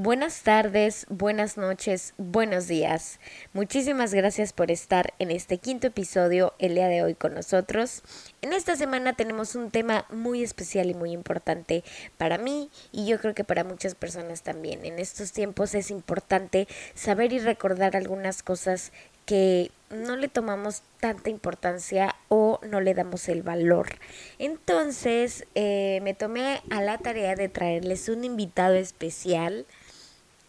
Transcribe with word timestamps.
Buenas 0.00 0.42
tardes, 0.44 1.06
buenas 1.08 1.56
noches, 1.56 2.14
buenos 2.18 2.68
días. 2.68 3.18
Muchísimas 3.52 4.14
gracias 4.14 4.52
por 4.52 4.70
estar 4.70 5.12
en 5.18 5.32
este 5.32 5.58
quinto 5.58 5.88
episodio 5.88 6.54
el 6.60 6.76
día 6.76 6.86
de 6.86 7.02
hoy 7.02 7.16
con 7.16 7.34
nosotros. 7.34 8.04
En 8.40 8.52
esta 8.52 8.76
semana 8.76 9.14
tenemos 9.14 9.56
un 9.56 9.72
tema 9.72 10.06
muy 10.10 10.44
especial 10.44 10.88
y 10.88 10.94
muy 10.94 11.10
importante 11.10 11.82
para 12.16 12.38
mí 12.38 12.70
y 12.92 13.06
yo 13.06 13.18
creo 13.18 13.34
que 13.34 13.42
para 13.42 13.64
muchas 13.64 13.96
personas 13.96 14.42
también. 14.42 14.84
En 14.84 15.00
estos 15.00 15.32
tiempos 15.32 15.74
es 15.74 15.90
importante 15.90 16.68
saber 16.94 17.32
y 17.32 17.40
recordar 17.40 17.96
algunas 17.96 18.44
cosas 18.44 18.92
que 19.26 19.72
no 19.90 20.14
le 20.14 20.28
tomamos 20.28 20.82
tanta 21.00 21.28
importancia 21.28 22.14
o 22.28 22.60
no 22.66 22.80
le 22.80 22.94
damos 22.94 23.28
el 23.28 23.42
valor. 23.42 23.98
Entonces 24.38 25.44
eh, 25.56 25.98
me 26.04 26.14
tomé 26.14 26.62
a 26.70 26.82
la 26.82 26.98
tarea 26.98 27.34
de 27.34 27.48
traerles 27.48 28.08
un 28.08 28.22
invitado 28.22 28.76
especial 28.76 29.66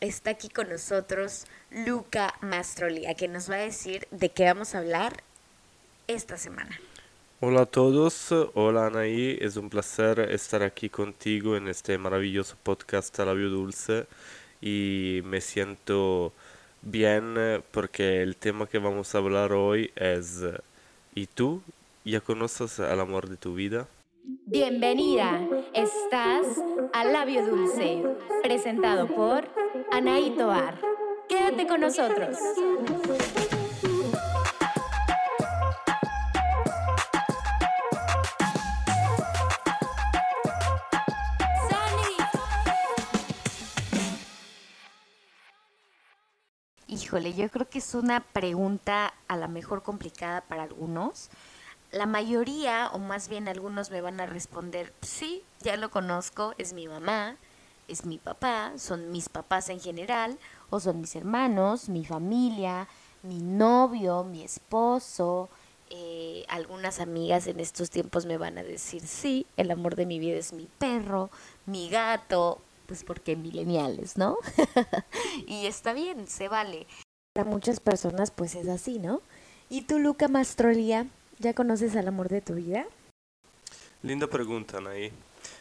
está 0.02 0.32
aquí 0.32 0.50
con 0.50 0.70
nosotros 0.70 1.46
Luca 1.71 2.34
Mastrolia, 2.42 3.16
que 3.16 3.28
nos 3.28 3.50
va 3.50 3.56
a 3.56 3.60
decir 3.60 4.07
de 4.12 4.30
qué 4.30 4.46
vamos 4.46 4.76
a 4.76 4.80
hablar 4.80 5.24
esta 6.07 6.38
semana. 6.38 6.80
Hola 7.42 7.62
a 7.62 7.66
todos, 7.66 8.32
hola 8.54 8.88
Anaí, 8.88 9.38
es 9.40 9.56
un 9.56 9.70
placer 9.70 10.20
estar 10.20 10.62
aquí 10.62 10.90
contigo 10.90 11.56
en 11.56 11.70
este 11.70 11.98
maravilloso 11.98 12.57
podcast 12.64 13.18
a 13.20 13.26
Labio 13.26 13.50
Dulce 13.50 14.07
y 14.62 15.21
me 15.24 15.40
siento 15.40 16.34
bien 16.82 17.64
porque 17.71 18.21
el 18.21 18.36
tema 18.36 18.68
que 18.68 18.78
vamos 18.78 19.16
a 19.16 19.20
hablar 19.20 19.54
hoy 19.54 19.92
es 19.96 20.42
¿y 21.16 21.28
tú 21.28 21.62
ya 22.04 22.20
conoces 22.20 22.79
al 22.82 23.00
amor 23.00 23.29
de 23.29 23.38
tu 23.38 23.54
vida? 23.54 23.88
Bienvenida, 24.32 25.42
estás 25.74 26.46
a 26.93 27.04
Labio 27.04 27.43
Dulce, 27.47 28.04
presentado 28.43 29.07
por 29.07 29.50
Anaí 29.92 30.36
Toar. 30.37 30.79
Quédate 31.28 31.65
con 31.65 31.82
nosotros. 31.82 32.38
Híjole, 46.86 47.34
yo 47.34 47.50
creo 47.50 47.67
que 47.67 47.80
es 47.80 47.95
una 47.95 48.20
pregunta 48.20 49.11
a 49.28 49.38
la 49.38 49.48
mejor 49.48 49.82
complicada 49.82 50.42
para 50.42 50.61
algunos. 50.61 51.32
La 51.92 52.06
mayoría, 52.06 52.90
o 52.94 53.00
más 53.00 53.30
bien 53.30 53.48
algunos, 53.48 53.90
me 53.90 54.02
van 54.02 54.20
a 54.20 54.28
responder, 54.28 54.94
sí, 55.02 55.44
ya 55.62 55.76
lo 55.76 55.90
conozco, 55.90 56.54
es 56.59 56.73
mi 56.73 56.88
mamá, 56.88 57.38
es 57.88 58.06
mi 58.06 58.20
papá, 58.20 58.73
son 58.78 59.12
mis 59.12 59.28
papás 59.30 59.70
en 59.70 59.80
general, 59.80 60.38
o 60.70 60.80
son 60.80 61.02
mis 61.02 61.16
hermanos, 61.16 61.90
mi 61.90 62.06
familia, 62.06 62.88
mi 63.23 63.40
novio, 63.40 64.23
mi 64.23 64.44
esposo. 64.44 65.50
Eh, 65.90 66.45
algunas 66.50 67.00
amigas 67.00 67.48
en 67.48 67.60
estos 67.60 67.90
tiempos 67.90 68.28
me 68.28 68.38
van 68.38 68.60
a 68.60 68.64
decir, 68.64 69.02
sí, 69.02 69.48
el 69.58 69.72
amor 69.72 69.95
de 69.95 70.06
mi 70.06 70.20
vida 70.20 70.38
es 70.38 70.54
mi 70.54 70.67
perro, 70.78 71.32
mi 71.66 71.90
gato, 71.90 72.62
pues 72.86 73.04
porque 73.04 73.36
mileniales, 73.36 74.16
¿no? 74.16 74.38
y 75.48 75.66
está 75.66 75.94
bien, 75.94 76.28
se 76.28 76.48
vale. 76.48 76.86
Para 77.34 77.50
muchas 77.50 77.80
personas 77.80 78.30
pues 78.30 78.54
es 78.54 78.67
así, 78.67 79.00
¿no? 79.00 79.22
¿Y 79.70 79.82
tú, 79.82 79.98
Luca 79.98 80.28
Mastrolia, 80.28 81.08
ya 81.40 81.54
conoces 81.54 81.95
al 81.95 82.08
amor 82.08 82.30
de 82.30 82.42
tu 82.42 82.54
vida? 82.54 82.86
Linda 84.04 84.28
pregunta, 84.28 84.80
Nay. 84.80 85.12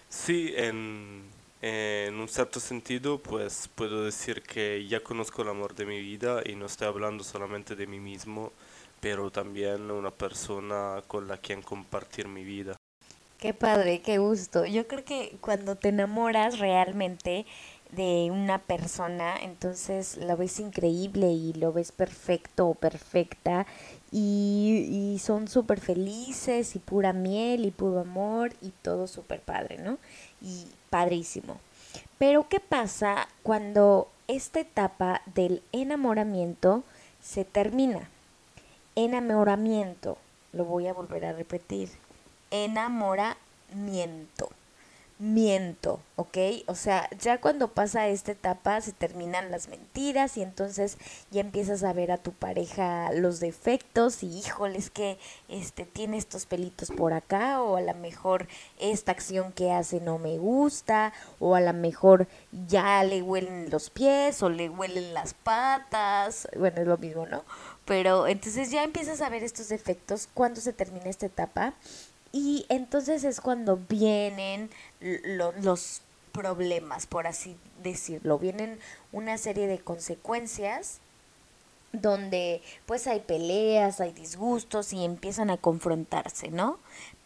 Sí, 0.09 0.53
en 0.57 1.25
en 1.61 2.15
un 2.15 2.29
cierto 2.29 2.61
sentido, 2.61 3.19
pues 3.19 3.69
puedo 3.75 4.05
decir 4.05 4.43
que 4.43 4.87
ya 4.87 5.03
conozco 5.03 5.43
el 5.43 5.49
amor 5.49 5.75
de 5.75 5.87
mi 5.87 6.01
vida 6.01 6.41
y 6.45 6.55
no 6.55 6.67
estoy 6.67 6.87
hablando 6.87 7.25
solamente 7.25 7.75
de 7.75 7.89
mí 7.89 7.99
mismo, 7.99 8.53
pero 9.01 9.33
también 9.33 9.91
una 9.91 10.13
persona 10.13 11.03
con 11.09 11.27
la 11.27 11.39
quien 11.39 11.63
compartir 11.63 12.29
mi 12.29 12.45
vida. 12.45 12.77
Qué 13.39 13.55
padre, 13.55 14.03
qué 14.03 14.19
gusto. 14.19 14.67
Yo 14.67 14.87
creo 14.87 15.05
que 15.05 15.37
cuando 15.41 15.75
te 15.75 15.89
enamoras 15.89 16.61
realmente 16.61 17.45
de 17.91 18.29
una 18.31 18.59
persona, 18.59 19.37
entonces 19.43 20.17
lo 20.17 20.37
ves 20.37 20.61
increíble 20.61 21.29
y 21.33 21.55
lo 21.55 21.73
ves 21.73 21.91
perfecto 21.91 22.69
o 22.69 22.75
perfecta 22.75 23.67
y, 24.11 25.19
son 25.21 25.49
súper 25.49 25.81
felices 25.81 26.77
y 26.77 26.79
pura 26.79 27.13
miel 27.13 27.65
y 27.65 27.71
puro 27.71 28.01
amor 28.01 28.53
y 28.63 28.71
todo 28.83 29.07
súper 29.07 29.41
padre, 29.41 29.79
¿no? 29.79 29.99
Y 30.41 30.67
padrísimo. 30.91 31.59
Pero 32.19 32.49
¿qué 32.49 32.61
pasa 32.61 33.29
cuando 33.43 34.09
esta 34.29 34.61
etapa 34.61 35.23
del 35.35 35.63
enamoramiento 35.73 36.85
se 37.21 37.45
termina? 37.45 38.09
Enamoramiento, 38.95 40.19
lo 40.53 40.65
voy 40.65 40.87
a 40.87 40.93
volver 40.93 41.25
a 41.25 41.33
repetir, 41.33 41.91
enamoramiento 42.51 44.49
miento, 45.19 46.01
¿ok? 46.15 46.39
O 46.67 46.77
sea, 46.77 47.09
ya 47.19 47.41
cuando 47.41 47.69
pasa 47.69 48.07
esta 48.07 48.33
etapa 48.33 48.81
se 48.81 48.93
terminan 48.93 49.51
las 49.51 49.69
mentiras 49.69 50.37
y 50.37 50.43
entonces 50.43 50.97
ya 51.33 51.41
empiezas 51.41 51.83
a 51.83 51.93
ver 51.93 52.13
a 52.13 52.19
tu 52.19 52.33
pareja 52.33 53.11
los 53.13 53.41
defectos 53.41 54.23
y 54.23 54.39
híjoles 54.39 54.91
que 54.91 55.19
este 55.49 55.85
tiene 55.85 56.19
estos 56.19 56.47
pelitos 56.47 56.91
por 56.91 57.13
acá 57.13 57.61
o 57.63 57.77
a 57.77 57.81
lo 57.81 57.95
mejor 57.95 58.47
esta 58.79 59.11
acción 59.11 59.53
que 59.53 59.73
hace 59.73 60.01
no 60.01 60.19
me 60.19 60.39
gusta 60.39 61.13
o 61.41 61.57
a 61.57 61.61
lo 61.61 61.73
mejor 61.73 62.29
ya 62.69 63.03
le 63.03 63.21
huelen 63.21 63.71
los 63.71 63.91
pies 63.91 64.41
o 64.43 64.51
le 64.51 64.69
huelen 64.69 65.15
las 65.15 65.35
patas, 65.35 66.47
bueno, 66.57 66.81
es 66.81 66.87
lo 66.87 66.97
mismo, 66.97 67.27
¿no? 67.27 67.45
Pero 67.85 68.29
entonces 68.29 68.71
ya 68.71 68.85
empiezas 68.85 69.21
a 69.21 69.31
ver 69.31 69.43
estos 69.43 69.69
defectos 69.69 70.29
cuando 70.33 70.61
se 70.61 70.73
termina 70.73 71.07
esta 71.07 71.27
etapa 71.27 71.75
y 72.33 72.67
entonces 72.69 73.25
es 73.25 73.41
cuando 73.41 73.77
vienen 73.77 74.71
los 75.01 76.03
problemas, 76.33 77.07
por 77.07 77.27
así 77.27 77.57
decirlo. 77.83 78.39
Vienen 78.39 78.79
una 79.13 79.39
serie 79.39 79.67
de 79.67 79.79
consecuencias 79.79 81.01
donde 81.93 82.63
pues 82.87 83.07
hay 83.07 83.21
peleas, 83.21 84.01
hay 84.01 84.13
disgustos 84.13 84.93
y 84.93 85.05
empiezan 85.05 85.51
a 85.51 85.57
confrontarse, 85.57 86.51
¿no? 86.51 86.79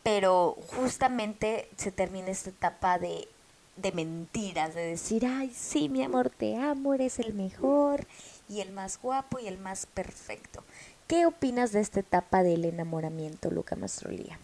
Pero 0.02 0.56
justamente 0.68 1.68
se 1.76 1.92
termina 1.92 2.30
esta 2.30 2.50
etapa 2.50 2.98
de, 2.98 3.28
de 3.76 3.92
mentiras, 3.92 4.74
de 4.74 4.86
decir, 4.86 5.26
ay, 5.26 5.52
sí, 5.54 5.88
mi 5.88 6.02
amor, 6.02 6.30
te 6.30 6.56
amo, 6.56 6.94
eres 6.94 7.18
el 7.18 7.34
mejor 7.34 8.06
y 8.48 8.60
el 8.60 8.72
más 8.72 9.00
guapo 9.00 9.38
y 9.38 9.46
el 9.46 9.58
más 9.58 9.86
perfecto. 9.86 10.64
¿Qué 11.06 11.26
opinas 11.26 11.72
de 11.72 11.80
esta 11.80 12.00
etapa 12.00 12.42
del 12.42 12.64
enamoramiento, 12.64 13.50
Luca 13.50 13.76
Mastrolía? 13.76 14.38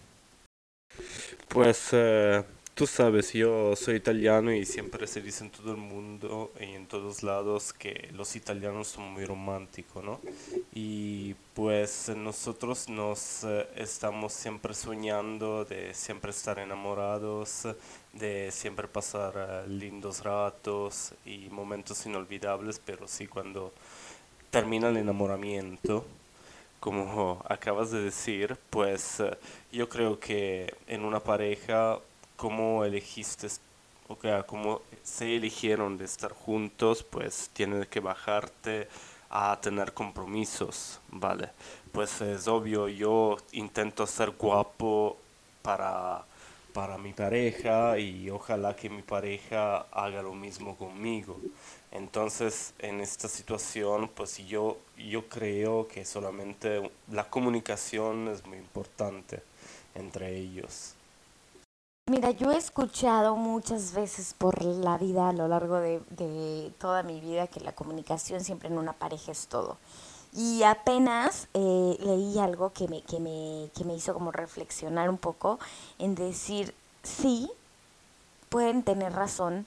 Pues 1.48 1.88
eh, 1.92 2.44
tú 2.75 2.86
sabes, 2.86 3.32
yo 3.32 3.75
soy 3.75 3.97
italiano 3.97 4.53
y 4.53 4.64
siempre 4.64 5.06
se 5.09 5.20
dice 5.20 5.42
en 5.44 5.50
todo 5.50 5.72
el 5.72 5.78
mundo 5.78 6.53
y 6.60 6.75
en 6.75 6.86
todos 6.86 7.25
lados 7.25 7.72
que 7.72 8.09
los 8.12 8.36
italianos 8.36 8.86
son 8.86 9.12
muy 9.12 9.25
románticos, 9.25 10.04
¿no? 10.04 10.20
Y 10.72 11.34
pues 11.54 12.08
nosotros 12.16 12.88
nos 12.88 13.42
eh, 13.42 13.66
estamos 13.75 14.32
siempre 14.32 14.75
soñando 14.75 15.64
de 15.64 15.92
siempre 15.92 16.31
estar 16.31 16.60
enamorados, 16.60 17.66
de 18.12 18.50
siempre 18.53 18.87
pasar 18.87 19.64
eh, 19.66 19.69
lindos 19.69 20.22
ratos 20.22 21.14
y 21.26 21.48
momentos 21.50 22.06
inolvidables, 22.06 22.81
pero 22.84 23.08
sí 23.08 23.26
cuando 23.26 23.72
termina 24.50 24.88
el 24.91 24.98
enamoramiento 24.98 26.04
como 26.80 27.42
acabas 27.48 27.90
de 27.90 28.02
decir, 28.02 28.56
pues 28.70 29.20
eh, 29.20 29.36
yo 29.72 29.88
creo 29.88 30.18
que 30.20 30.74
en 30.86 31.04
una 31.04 31.20
pareja, 31.20 31.98
como 32.36 32.84
elegiste, 32.84 33.48
o 34.08 34.16
sea, 34.20 34.42
como 34.44 34.80
se 35.02 35.36
eligieron 35.36 35.98
de 35.98 36.04
estar 36.04 36.32
juntos, 36.32 37.02
pues 37.02 37.50
tienes 37.52 37.88
que 37.88 38.00
bajarte 38.00 38.88
a 39.30 39.58
tener 39.60 39.92
compromisos, 39.92 41.00
¿vale? 41.10 41.50
Pues 41.92 42.20
es 42.20 42.48
obvio, 42.48 42.88
yo 42.88 43.36
intento 43.52 44.06
ser 44.06 44.31
guapo 44.31 45.19
para, 45.62 46.24
para 46.72 46.96
mi 46.96 47.12
pareja 47.12 47.98
y 47.98 48.31
ojalá 48.31 48.74
que 48.76 48.88
mi 48.88 49.02
pareja 49.02 49.86
haga 49.92 50.22
lo 50.22 50.34
mismo 50.34 50.76
conmigo. 50.76 51.38
Entonces, 51.90 52.75
en 52.79 53.00
esta 53.00 53.29
situación, 53.29 54.11
pues 54.14 54.38
yo, 54.38 54.76
yo 54.96 55.29
creo 55.29 55.88
que 55.88 56.05
solamente 56.05 56.90
la 57.11 57.29
comunicación 57.31 58.29
es 58.29 58.46
muy 58.46 58.58
importante 58.58 59.43
entre 59.94 60.37
ellos. 60.37 60.94
Mira, 62.06 62.31
yo 62.31 62.52
he 62.52 62.56
escuchado 62.56 63.37
muchas 63.37 63.93
veces 63.93 64.35
por 64.37 64.62
la 64.64 64.96
vida, 64.96 65.29
a 65.29 65.32
lo 65.32 65.46
largo 65.49 65.76
de, 65.76 66.00
de 66.11 66.73
toda 66.79 67.02
mi 67.02 67.20
vida, 67.20 67.46
que 67.46 67.61
la 67.61 67.73
comunicación 67.73 68.43
siempre 68.43 68.69
en 68.69 68.79
una 68.79 68.94
pareja 68.94 69.32
es 69.32 69.46
todo. 69.46 69.76
Y 70.34 70.62
apenas 70.62 71.49
eh, 71.55 71.96
leí 72.00 72.38
algo 72.38 72.73
que 72.73 72.87
me, 72.88 73.02
que, 73.02 73.19
me, 73.19 73.70
que 73.76 73.84
me 73.84 73.94
hizo 73.94 74.14
como 74.14 74.31
reflexionar 74.31 75.08
un 75.08 75.19
poco 75.19 75.58
en 75.99 76.14
decir, 76.14 76.75
sí, 77.02 77.50
pueden 78.49 78.82
tener 78.82 79.12
razón, 79.12 79.67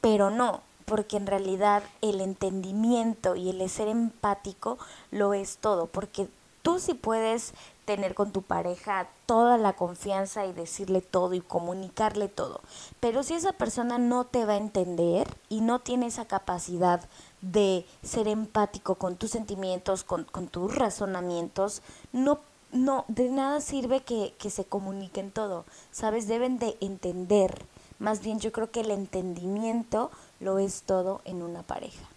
pero 0.00 0.30
no, 0.30 0.62
porque 0.84 1.16
en 1.16 1.26
realidad 1.26 1.82
el 2.00 2.20
entendimiento 2.20 3.36
y 3.36 3.50
el 3.50 3.68
ser 3.68 3.88
empático 3.88 4.78
lo 5.10 5.34
es 5.34 5.58
todo, 5.58 5.86
porque 5.86 6.28
tú 6.62 6.78
sí 6.78 6.94
puedes 6.94 7.52
tener 7.84 8.14
con 8.14 8.32
tu 8.32 8.42
pareja 8.42 9.08
toda 9.26 9.58
la 9.58 9.74
confianza 9.74 10.46
y 10.46 10.52
decirle 10.52 11.02
todo 11.02 11.34
y 11.34 11.40
comunicarle 11.40 12.28
todo. 12.28 12.60
Pero 13.00 13.22
si 13.22 13.34
esa 13.34 13.52
persona 13.52 13.98
no 13.98 14.24
te 14.24 14.44
va 14.46 14.54
a 14.54 14.58
entender 14.58 15.28
y 15.48 15.60
no 15.60 15.80
tiene 15.80 16.06
esa 16.06 16.24
capacidad 16.24 17.02
de 17.42 17.86
ser 18.02 18.28
empático 18.28 18.94
con 18.94 19.16
tus 19.16 19.30
sentimientos, 19.30 20.04
con, 20.04 20.26
tus 20.48 20.74
razonamientos, 20.74 21.82
no, 22.12 22.40
no, 22.72 23.04
de 23.08 23.28
nada 23.28 23.60
sirve 23.60 24.00
que, 24.00 24.34
que 24.38 24.50
se 24.50 24.64
comuniquen 24.64 25.30
todo. 25.30 25.64
¿Sabes? 25.92 26.26
Deben 26.26 26.58
de 26.58 26.76
entender. 26.80 27.66
Más 27.98 28.20
bien 28.20 28.40
yo 28.40 28.50
creo 28.52 28.70
que 28.70 28.80
el 28.80 28.90
entendimiento 28.90 30.10
lo 30.40 30.58
es 30.58 30.82
todo 30.82 31.22
en 31.24 31.42
una 31.42 31.62
pareja. 31.62 32.08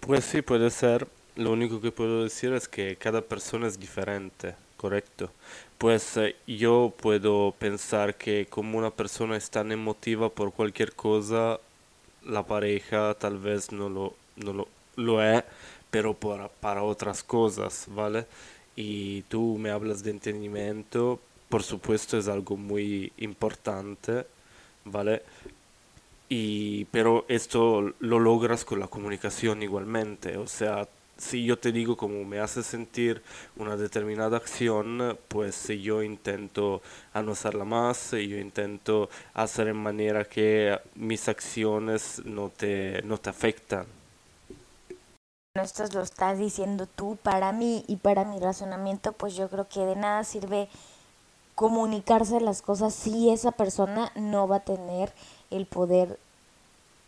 Pues 0.00 0.24
sí, 0.24 0.42
puede 0.42 0.70
ser 0.70 1.08
lo 1.36 1.50
único 1.52 1.80
que 1.80 1.90
puedo 1.92 2.22
decir 2.24 2.52
es 2.52 2.68
que 2.68 2.96
cada 2.96 3.22
persona 3.22 3.66
es 3.66 3.78
diferente, 3.80 4.54
correcto. 4.76 5.30
Pues 5.78 6.16
eh, 6.16 6.36
yo 6.46 6.92
puedo 7.00 7.54
pensar 7.58 8.16
que 8.16 8.46
como 8.48 8.78
una 8.78 8.90
persona 8.90 9.36
es 9.36 9.50
tan 9.50 9.72
emotiva 9.72 10.30
por 10.30 10.52
cualquier 10.52 10.94
cosa, 10.94 11.58
la 12.24 12.44
pareja 12.44 13.14
tal 13.14 13.38
vez 13.38 13.72
no 13.72 13.88
lo, 13.88 14.14
no 14.36 14.52
lo, 14.52 14.68
lo 14.96 15.22
es, 15.22 15.44
pero 15.90 16.14
para, 16.14 16.48
para 16.48 16.82
otras 16.84 17.22
cosas, 17.24 17.86
¿vale? 17.88 18.26
Y 18.76 19.22
tú 19.22 19.58
me 19.58 19.70
hablas 19.70 20.02
de 20.04 20.10
entendimiento, 20.12 21.20
por 21.48 21.62
supuesto 21.64 22.18
es 22.18 22.28
algo 22.28 22.56
muy 22.56 23.12
importante, 23.18 24.26
¿vale? 24.84 25.22
Y, 26.28 26.86
pero 26.86 27.24
esto 27.28 27.92
lo 27.98 28.18
logras 28.18 28.64
con 28.64 28.80
la 28.80 28.88
comunicación 28.88 29.62
igualmente, 29.62 30.36
o 30.38 30.46
sea, 30.46 30.88
si 31.16 31.44
yo 31.44 31.58
te 31.58 31.72
digo 31.72 31.96
cómo 31.96 32.24
me 32.24 32.40
hace 32.40 32.62
sentir 32.62 33.22
una 33.56 33.76
determinada 33.76 34.36
acción, 34.36 35.18
pues 35.28 35.68
yo 35.68 36.02
intento 36.02 36.82
anunciarla 37.12 37.64
más, 37.64 38.10
yo 38.10 38.38
intento 38.38 39.08
hacer 39.32 39.68
en 39.68 39.76
manera 39.76 40.24
que 40.24 40.78
mis 40.94 41.28
acciones 41.28 42.22
no 42.24 42.48
te, 42.48 43.02
no 43.02 43.18
te 43.18 43.30
afectan. 43.30 43.86
Esto 45.54 45.84
lo 45.92 46.02
estás 46.02 46.38
diciendo 46.38 46.86
tú 46.86 47.16
para 47.22 47.52
mí 47.52 47.84
y 47.86 47.96
para 47.96 48.24
mi 48.24 48.40
razonamiento, 48.40 49.12
pues 49.12 49.36
yo 49.36 49.48
creo 49.48 49.68
que 49.68 49.80
de 49.86 49.94
nada 49.94 50.24
sirve 50.24 50.68
comunicarse 51.54 52.40
las 52.40 52.60
cosas 52.60 52.92
si 52.92 53.30
esa 53.30 53.52
persona 53.52 54.10
no 54.16 54.48
va 54.48 54.56
a 54.56 54.64
tener 54.64 55.12
el 55.50 55.66
poder, 55.66 56.18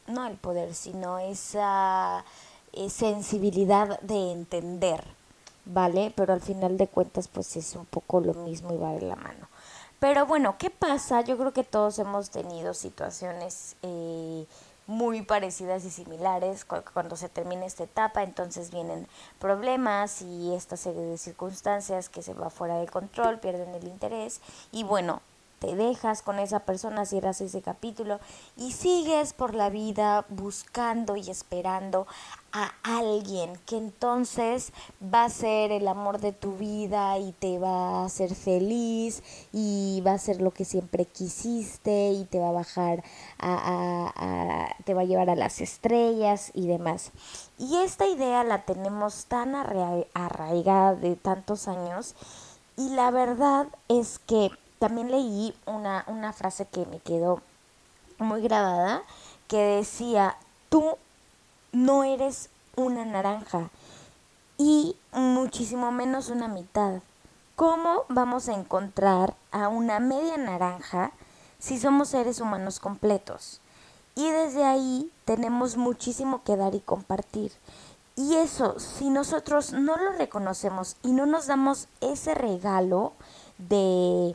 no 0.06 0.26
el 0.26 0.36
poder, 0.36 0.74
sino 0.74 1.18
esa 1.18 2.24
eh, 2.72 2.90
sensibilidad 2.90 4.00
de 4.00 4.32
entender, 4.32 5.02
¿vale? 5.64 6.12
Pero 6.14 6.32
al 6.32 6.40
final 6.40 6.78
de 6.78 6.88
cuentas 6.88 7.28
pues 7.28 7.56
es 7.56 7.74
un 7.74 7.86
poco 7.86 8.20
lo 8.20 8.34
mismo 8.34 8.72
y 8.72 8.78
va 8.78 8.92
de 8.92 9.02
la 9.02 9.16
mano. 9.16 9.48
Pero 9.98 10.26
bueno, 10.26 10.56
¿qué 10.58 10.70
pasa? 10.70 11.22
Yo 11.22 11.38
creo 11.38 11.52
que 11.52 11.64
todos 11.64 11.98
hemos 11.98 12.30
tenido 12.30 12.74
situaciones 12.74 13.76
eh, 13.82 14.46
muy 14.86 15.22
parecidas 15.22 15.84
y 15.84 15.90
similares 15.90 16.64
cuando 16.64 17.16
se 17.16 17.28
termina 17.28 17.66
esta 17.66 17.84
etapa, 17.84 18.22
entonces 18.22 18.70
vienen 18.70 19.08
problemas 19.38 20.22
y 20.22 20.54
esta 20.54 20.76
serie 20.76 21.02
de 21.02 21.18
circunstancias 21.18 22.08
que 22.08 22.22
se 22.22 22.34
va 22.34 22.50
fuera 22.50 22.78
de 22.78 22.86
control, 22.86 23.40
pierden 23.40 23.74
el 23.74 23.84
interés 23.84 24.40
y 24.70 24.84
bueno, 24.84 25.22
te 25.58 25.74
dejas 25.74 26.22
con 26.22 26.38
esa 26.38 26.60
persona, 26.60 27.06
cierras 27.06 27.40
ese 27.40 27.62
capítulo 27.62 28.20
y 28.56 28.72
sigues 28.72 29.32
por 29.32 29.54
la 29.54 29.70
vida 29.70 30.26
buscando 30.28 31.16
y 31.16 31.30
esperando 31.30 32.06
a 32.52 32.72
alguien 32.82 33.58
que 33.66 33.76
entonces 33.76 34.72
va 35.02 35.24
a 35.24 35.30
ser 35.30 35.72
el 35.72 35.88
amor 35.88 36.20
de 36.20 36.32
tu 36.32 36.56
vida 36.56 37.18
y 37.18 37.32
te 37.32 37.58
va 37.58 38.02
a 38.02 38.04
hacer 38.06 38.34
feliz 38.34 39.22
y 39.52 40.02
va 40.06 40.12
a 40.12 40.18
ser 40.18 40.40
lo 40.40 40.50
que 40.50 40.64
siempre 40.64 41.04
quisiste 41.04 42.12
y 42.12 42.24
te 42.24 42.38
va 42.38 42.48
a 42.48 42.52
bajar 42.52 43.04
a, 43.38 44.74
te 44.84 44.94
va 44.94 45.02
a 45.02 45.04
llevar 45.04 45.28
a 45.28 45.36
las 45.36 45.60
estrellas 45.60 46.50
y 46.54 46.66
demás. 46.66 47.12
Y 47.58 47.76
esta 47.78 48.06
idea 48.06 48.44
la 48.44 48.64
tenemos 48.64 49.26
tan 49.26 49.54
arraigada 49.54 50.94
de 50.94 51.16
tantos 51.16 51.68
años 51.68 52.14
y 52.76 52.90
la 52.90 53.10
verdad 53.10 53.68
es 53.88 54.18
que 54.18 54.50
también 54.78 55.11
leí 55.11 55.55
una, 55.67 56.05
una 56.06 56.32
frase 56.32 56.67
que 56.67 56.87
me 56.87 57.00
quedó 57.00 57.40
muy 58.19 58.43
grabada 58.43 59.02
que 59.49 59.58
decía, 59.58 60.37
tú 60.69 60.96
no 61.73 62.05
eres 62.05 62.49
una 62.76 63.05
naranja 63.05 63.70
y 64.58 64.96
muchísimo 65.12 65.93
menos 65.93 66.28
una 66.28 66.49
mitad. 66.49 67.00
¿Cómo 67.55 68.05
vamos 68.08 68.49
a 68.49 68.55
encontrar 68.55 69.34
a 69.50 69.69
una 69.69 69.99
media 69.99 70.37
naranja 70.37 71.12
si 71.58 71.78
somos 71.78 72.08
seres 72.08 72.40
humanos 72.40 72.81
completos? 72.81 73.61
Y 74.14 74.31
desde 74.31 74.64
ahí 74.64 75.11
tenemos 75.25 75.76
muchísimo 75.76 76.43
que 76.43 76.56
dar 76.56 76.75
y 76.75 76.81
compartir. 76.81 77.52
Y 78.14 78.37
eso, 78.37 78.78
si 78.78 79.11
nosotros 79.11 79.73
no 79.73 79.96
lo 79.96 80.12
reconocemos 80.12 80.96
y 81.02 81.12
no 81.12 81.26
nos 81.26 81.46
damos 81.46 81.88
ese 82.00 82.34
regalo 82.34 83.12
de 83.58 84.34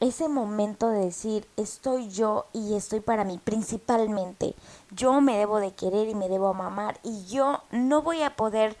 ese 0.00 0.28
momento 0.28 0.90
de 0.90 1.06
decir 1.06 1.46
estoy 1.56 2.08
yo 2.08 2.46
y 2.52 2.74
estoy 2.74 3.00
para 3.00 3.24
mí 3.24 3.40
principalmente. 3.42 4.54
Yo 4.90 5.20
me 5.20 5.38
debo 5.38 5.58
de 5.58 5.72
querer 5.72 6.08
y 6.08 6.14
me 6.14 6.28
debo 6.28 6.48
amar 6.48 6.98
y 7.02 7.24
yo 7.26 7.62
no 7.70 8.02
voy 8.02 8.22
a 8.22 8.36
poder 8.36 8.76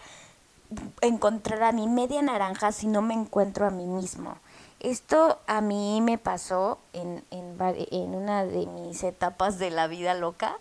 encontrar 1.00 1.62
a 1.62 1.72
mi 1.72 1.86
media 1.86 2.22
naranja 2.22 2.72
si 2.72 2.86
no 2.86 3.02
me 3.02 3.14
encuentro 3.14 3.66
a 3.66 3.70
mí 3.70 3.86
mismo. 3.86 4.36
Esto 4.80 5.38
a 5.46 5.60
mí 5.60 6.00
me 6.02 6.18
pasó 6.18 6.78
en, 6.92 7.24
en, 7.30 7.56
en 7.58 8.14
una 8.14 8.44
de 8.44 8.66
mis 8.66 9.02
etapas 9.02 9.58
de 9.58 9.70
la 9.70 9.86
vida 9.86 10.14
loca, 10.14 10.58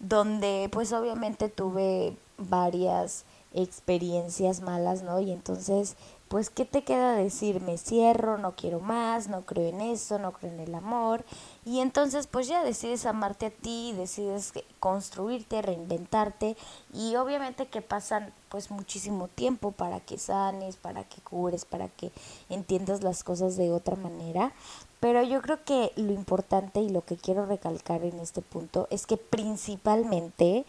donde 0.00 0.68
pues 0.70 0.92
obviamente 0.92 1.48
tuve 1.48 2.16
varias 2.36 3.24
experiencias 3.54 4.60
malas, 4.60 5.02
¿no? 5.02 5.20
Y 5.20 5.32
entonces 5.32 5.96
pues 6.28 6.50
¿qué 6.50 6.64
te 6.64 6.82
queda 6.82 7.14
decir? 7.14 7.60
Me 7.60 7.78
cierro, 7.78 8.38
no 8.38 8.56
quiero 8.56 8.80
más, 8.80 9.28
no 9.28 9.42
creo 9.42 9.68
en 9.68 9.80
eso, 9.80 10.18
no 10.18 10.32
creo 10.32 10.52
en 10.52 10.60
el 10.60 10.74
amor. 10.74 11.24
Y 11.64 11.80
entonces 11.80 12.26
pues 12.26 12.48
ya 12.48 12.64
decides 12.64 13.06
amarte 13.06 13.46
a 13.46 13.50
ti, 13.50 13.94
decides 13.96 14.52
construirte, 14.80 15.62
reinventarte 15.62 16.56
y 16.92 17.16
obviamente 17.16 17.66
que 17.66 17.82
pasan 17.82 18.32
pues 18.48 18.70
muchísimo 18.70 19.28
tiempo 19.28 19.72
para 19.72 20.00
que 20.00 20.18
sanes, 20.18 20.76
para 20.76 21.04
que 21.04 21.20
cures, 21.20 21.64
para 21.64 21.88
que 21.88 22.10
entiendas 22.48 23.02
las 23.02 23.22
cosas 23.22 23.56
de 23.56 23.70
otra 23.70 23.96
manera. 23.96 24.52
Pero 25.00 25.22
yo 25.22 25.42
creo 25.42 25.62
que 25.64 25.92
lo 25.96 26.12
importante 26.12 26.80
y 26.80 26.88
lo 26.88 27.02
que 27.04 27.16
quiero 27.16 27.44
recalcar 27.46 28.02
en 28.04 28.18
este 28.20 28.40
punto 28.40 28.88
es 28.90 29.06
que 29.06 29.18
principalmente 29.18 30.64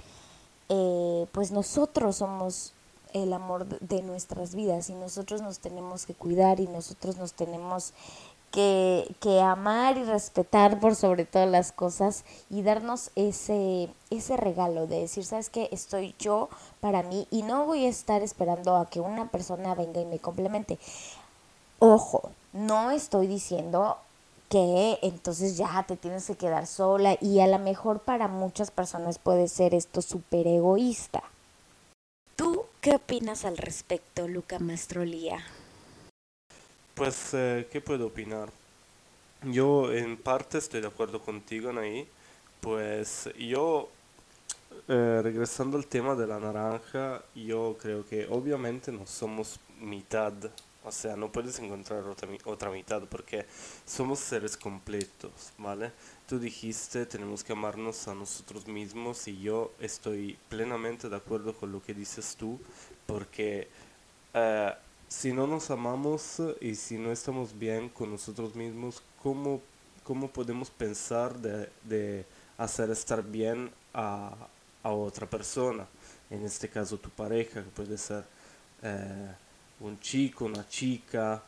eh, 0.68 1.28
pues 1.32 1.52
nosotros 1.52 2.18
somos 2.18 2.75
el 3.16 3.32
amor 3.32 3.66
de 3.80 4.02
nuestras 4.02 4.56
vidas 4.56 4.90
y 4.90 4.94
nosotros 4.94 5.42
nos 5.42 5.60
tenemos 5.60 6.06
que 6.06 6.14
cuidar 6.14 6.60
y 6.60 6.68
nosotros 6.68 7.16
nos 7.16 7.34
tenemos 7.34 7.94
que, 8.52 9.16
que, 9.22 9.42
amar 9.42 9.98
y 9.98 10.04
respetar 10.04 10.80
por 10.80 10.96
sobre 10.96 11.26
todas 11.26 11.50
las 11.50 11.72
cosas 11.72 12.26
y 12.50 12.62
darnos 12.62 13.12
ese, 13.16 13.90
ese 14.10 14.38
regalo 14.38 14.86
de 14.88 15.00
decir, 15.00 15.26
sabes 15.26 15.50
que 15.50 15.70
estoy 15.72 16.14
yo 16.20 16.50
para 16.82 17.04
mí 17.04 17.28
y 17.32 17.44
no 17.44 17.66
voy 17.66 17.86
a 17.86 17.90
estar 17.90 18.22
esperando 18.22 18.76
a 18.76 18.90
que 18.90 19.00
una 19.00 19.30
persona 19.30 19.76
venga 19.76 20.02
y 20.02 20.06
me 20.06 20.20
complemente. 20.20 20.78
Ojo, 21.80 22.32
no 22.54 22.92
estoy 22.92 23.28
diciendo 23.28 23.98
que 24.50 25.00
entonces 25.02 25.58
ya 25.58 25.84
te 25.88 25.98
tienes 25.98 26.28
que 26.28 26.36
quedar 26.36 26.68
sola 26.68 27.18
y 27.20 27.40
a 27.40 27.48
lo 27.48 27.60
mejor 27.60 28.00
para 28.00 28.28
muchas 28.28 28.72
personas 28.72 29.20
puede 29.20 29.48
ser 29.48 29.74
esto 29.74 30.02
súper 30.02 30.48
egoísta. 30.48 31.24
¿Tú 32.86 32.92
qué 32.92 32.98
opinas 32.98 33.46
al 33.46 33.58
respecto, 33.58 34.28
Luca 34.28 34.60
Mastrolía? 34.60 35.44
Pues, 36.94 37.34
eh, 37.34 37.68
¿qué 37.72 37.82
puedo 37.82 38.06
opinar? 38.06 38.52
Yo 39.42 39.92
en 39.92 40.16
parte 40.18 40.60
estoy 40.60 40.82
de 40.82 40.88
acuerdo 40.88 41.20
contigo, 41.20 41.72
ahí. 41.80 42.08
Pues 42.60 43.28
yo, 43.40 43.90
eh, 44.88 45.20
regresando 45.24 45.78
al 45.78 45.88
tema 45.88 46.14
de 46.14 46.28
la 46.28 46.40
naranja, 46.40 47.24
yo 47.34 47.76
creo 47.82 48.06
que 48.06 48.28
obviamente 48.30 48.92
no 48.92 49.08
somos 49.08 49.60
mitad 49.80 50.34
o 50.86 50.92
sea, 50.92 51.16
no 51.16 51.32
puedes 51.32 51.58
encontrar 51.58 52.04
otra, 52.04 52.30
otra 52.46 52.70
mitad 52.70 53.02
porque 53.10 53.48
somos 53.86 54.20
seres 54.20 54.56
completos, 54.56 55.52
¿vale? 55.58 55.92
Tú 56.28 56.40
dijiste, 56.40 57.06
tenemos 57.06 57.44
que 57.44 57.54
amarnos 57.54 58.08
a 58.08 58.16
nosotros 58.16 58.68
mismos 58.68 59.28
y 59.28 59.40
yo 59.40 59.72
estoy 59.80 60.38
plenamente 60.50 61.08
de 61.08 61.16
acuerdo 61.16 61.54
con 61.54 61.72
lo 61.72 61.84
que 61.84 61.94
dices 61.94 62.36
tú 62.36 62.60
porque 63.06 63.68
eh, 64.34 64.74
si 65.08 65.34
no 65.34 65.46
nos 65.46 65.70
amamos 65.70 66.42
y 66.62 66.74
si 66.76 66.98
no 66.98 67.12
estamos 67.12 67.58
bien 67.58 67.90
con 67.90 68.10
nosotros 68.10 68.56
mismos, 68.56 69.04
¿cómo, 69.22 69.62
cómo 70.04 70.28
podemos 70.28 70.72
pensar 70.72 71.38
de, 71.38 71.70
de 71.84 72.26
hacer 72.58 72.90
estar 72.90 73.24
bien 73.24 73.72
a, 73.94 74.36
a 74.86 74.92
otra 74.92 75.28
persona, 75.28 75.88
en 76.30 76.44
este 76.46 76.70
caso 76.70 76.98
tu 76.98 77.10
pareja, 77.10 77.64
que 77.64 77.70
puede 77.70 77.98
ser 77.98 78.24
eh, 78.84 79.32
un 79.80 80.00
chico, 80.00 80.46
una 80.46 80.68
chica. 80.68 81.44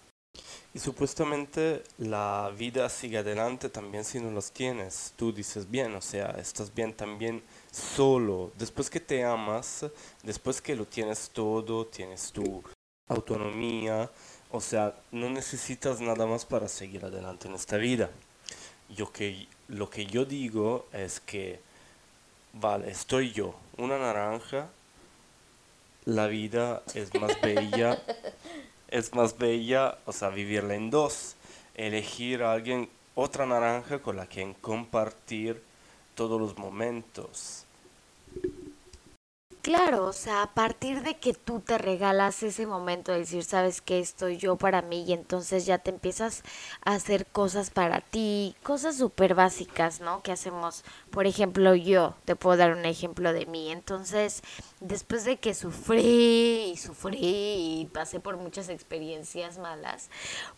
Y 0.74 0.80
supuestamente 0.80 1.84
la 1.98 2.52
vida 2.58 2.90
sigue 2.90 3.18
adelante 3.18 3.70
también 3.70 4.04
si 4.04 4.20
no 4.20 4.32
los 4.32 4.52
tienes. 4.52 5.14
Tú 5.16 5.32
dices 5.32 5.70
bien, 5.70 5.96
o 5.96 6.02
sea, 6.02 6.32
estás 6.40 6.74
bien 6.74 6.94
también 6.94 7.42
solo. 7.72 8.52
Después 8.58 8.90
que 8.90 9.00
te 9.00 9.24
amas, 9.24 9.86
después 10.24 10.62
que 10.62 10.76
lo 10.76 10.86
tienes 10.86 11.30
todo, 11.32 11.86
tienes 11.88 12.32
tu 12.32 12.64
autonomía, 13.08 14.10
o 14.52 14.62
sea, 14.62 14.96
no 15.12 15.30
necesitas 15.30 16.00
nada 16.00 16.26
más 16.26 16.46
para 16.46 16.68
seguir 16.68 17.06
adelante 17.06 17.48
en 17.48 17.56
esta 17.56 17.78
vida. 17.78 18.10
Yo 18.90 19.12
que, 19.12 19.48
lo 19.68 19.90
que 19.90 20.06
yo 20.06 20.26
digo 20.26 20.88
es 20.94 21.20
que, 21.20 21.60
vale, 22.54 22.90
estoy 22.90 23.32
yo, 23.32 23.56
una 23.78 23.98
naranja, 23.98 24.70
la 26.06 26.28
vida 26.28 26.84
es 26.94 27.14
más 27.16 27.40
bella, 27.42 28.02
es 28.88 29.14
más 29.14 29.38
bella, 29.38 29.98
o 30.06 30.12
sea, 30.12 30.30
vivirla 30.30 30.76
en 30.76 30.90
dos, 30.90 31.36
elegir 31.76 32.44
a 32.44 32.54
alguien, 32.54 32.90
otra 33.16 33.46
naranja 33.46 34.00
con 34.00 34.16
la 34.16 34.28
que 34.28 34.56
compartir 34.62 35.62
todos 36.16 36.42
los 36.42 36.58
momentos. 36.58 37.67
Claro, 39.68 40.06
o 40.06 40.14
sea, 40.14 40.44
a 40.44 40.54
partir 40.54 41.02
de 41.04 41.18
que 41.18 41.34
tú 41.34 41.60
te 41.60 41.78
regalas 41.78 42.42
ese 42.42 42.66
momento 42.66 43.12
de 43.12 43.20
decir, 43.20 43.44
sabes 43.44 43.82
que 43.82 44.00
estoy 44.00 44.38
yo 44.38 44.56
para 44.56 44.82
mí 44.82 45.04
y 45.04 45.12
entonces 45.12 45.66
ya 45.66 45.78
te 45.78 45.90
empiezas 45.90 46.44
a 46.86 46.94
hacer 46.94 47.26
cosas 47.26 47.70
para 47.70 48.00
ti, 48.00 48.56
cosas 48.64 48.96
súper 48.96 49.36
básicas, 49.36 50.00
¿no? 50.00 50.24
Que 50.24 50.32
hacemos, 50.32 50.86
por 51.12 51.28
ejemplo, 51.28 51.76
yo, 51.76 52.16
te 52.24 52.38
puedo 52.38 52.56
dar 52.56 52.72
un 52.72 52.86
ejemplo 52.86 53.34
de 53.34 53.46
mí. 53.46 53.70
Entonces, 53.70 54.42
después 54.80 55.26
de 55.26 55.36
que 55.36 55.54
sufrí 55.54 56.72
y 56.72 56.78
sufrí 56.78 57.18
y 57.20 57.90
pasé 57.92 58.22
por 58.22 58.38
muchas 58.38 58.70
experiencias 58.70 59.58
malas, 59.58 60.10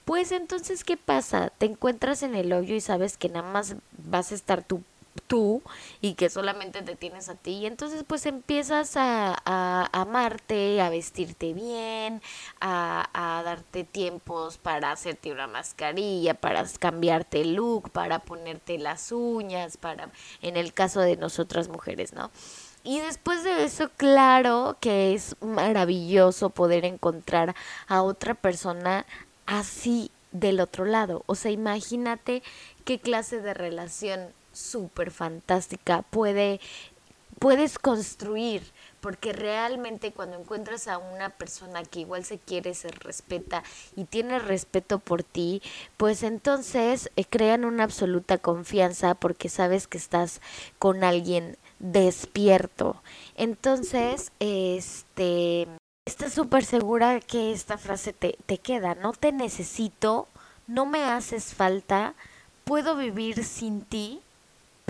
pues 0.06 0.32
entonces, 0.32 0.84
¿qué 0.84 0.98
pasa? 0.98 1.52
Te 1.58 1.66
encuentras 1.66 2.22
en 2.22 2.36
el 2.36 2.54
hoyo 2.54 2.76
y 2.76 2.82
sabes 2.82 3.18
que 3.18 3.30
nada 3.30 3.52
más 3.52 3.76
vas 3.98 4.32
a 4.32 4.36
estar 4.36 4.64
tú 4.64 4.84
tú 5.22 5.62
y 6.02 6.14
que 6.14 6.30
solamente 6.30 6.82
te 6.82 6.96
tienes 6.96 7.30
a 7.30 7.36
ti. 7.36 7.52
Y 7.52 7.66
entonces 7.66 8.04
pues 8.06 8.26
empiezas 8.26 8.94
a, 8.96 9.90
amarte, 9.92 10.82
a 10.82 10.90
vestirte 10.90 11.54
bien, 11.54 12.22
a, 12.60 13.10
a, 13.14 13.44
darte 13.44 13.84
tiempos 13.84 14.58
para 14.58 14.92
hacerte 14.92 15.32
una 15.32 15.48
mascarilla, 15.48 16.34
para 16.34 16.66
cambiarte 16.80 17.42
el 17.42 17.56
look, 17.56 17.90
para 17.92 18.20
ponerte 18.20 18.78
las 18.78 19.12
uñas, 19.12 19.78
para, 19.78 20.10
en 20.42 20.58
el 20.58 20.74
caso 20.74 21.02
de 21.02 21.18
nosotras 21.18 21.70
mujeres, 21.70 22.14
¿no? 22.14 22.32
Y 22.84 23.00
después 23.02 23.44
de 23.44 23.66
eso, 23.66 23.90
claro 23.98 24.78
que 24.80 25.14
es 25.14 25.36
maravilloso 25.42 26.50
poder 26.50 26.86
encontrar 26.86 27.56
a 27.88 28.02
otra 28.02 28.36
persona 28.36 29.06
así 29.46 30.12
del 30.32 30.62
otro 30.62 30.86
lado. 30.86 31.24
O 31.26 31.36
sea, 31.36 31.52
imagínate 31.52 32.42
qué 32.86 33.00
clase 33.00 33.42
de 33.42 33.54
relación 33.54 34.34
súper 34.52 35.12
fantástica, 35.12 36.02
puede, 36.04 36.60
puedes 37.40 37.80
construir, 37.80 38.64
porque 39.02 39.34
realmente 39.34 40.12
cuando 40.12 40.38
encuentras 40.38 40.88
a 40.88 40.98
una 40.98 41.30
persona 41.30 41.84
que 41.84 42.02
igual 42.02 42.26
se 42.26 42.38
quiere, 42.38 42.74
se 42.74 42.90
respeta 42.90 43.64
y 43.96 44.06
tiene 44.06 44.40
respeto 44.40 45.00
por 45.00 45.24
ti, 45.24 45.62
pues 45.98 46.24
entonces 46.24 47.10
eh, 47.16 47.26
crean 47.26 47.66
una 47.66 47.84
absoluta 47.84 48.38
confianza 48.38 49.16
porque 49.16 49.50
sabes 49.50 49.88
que 49.88 49.98
estás 49.98 50.42
con 50.78 51.04
alguien 51.04 51.58
despierto. 51.80 53.02
Entonces, 53.36 54.32
este, 54.40 55.68
estás 56.06 56.34
súper 56.34 56.66
segura 56.66 57.22
que 57.22 57.54
esta 57.54 57.78
frase 57.78 58.12
te, 58.12 58.38
te 58.46 58.58
queda, 58.58 58.96
no 58.96 59.14
te 59.14 59.32
necesito, 59.32 60.28
no 60.68 60.86
me 60.86 61.04
haces 61.04 61.54
falta, 61.54 62.16
puedo 62.66 62.96
vivir 62.96 63.44
sin 63.46 63.82
ti 63.82 64.22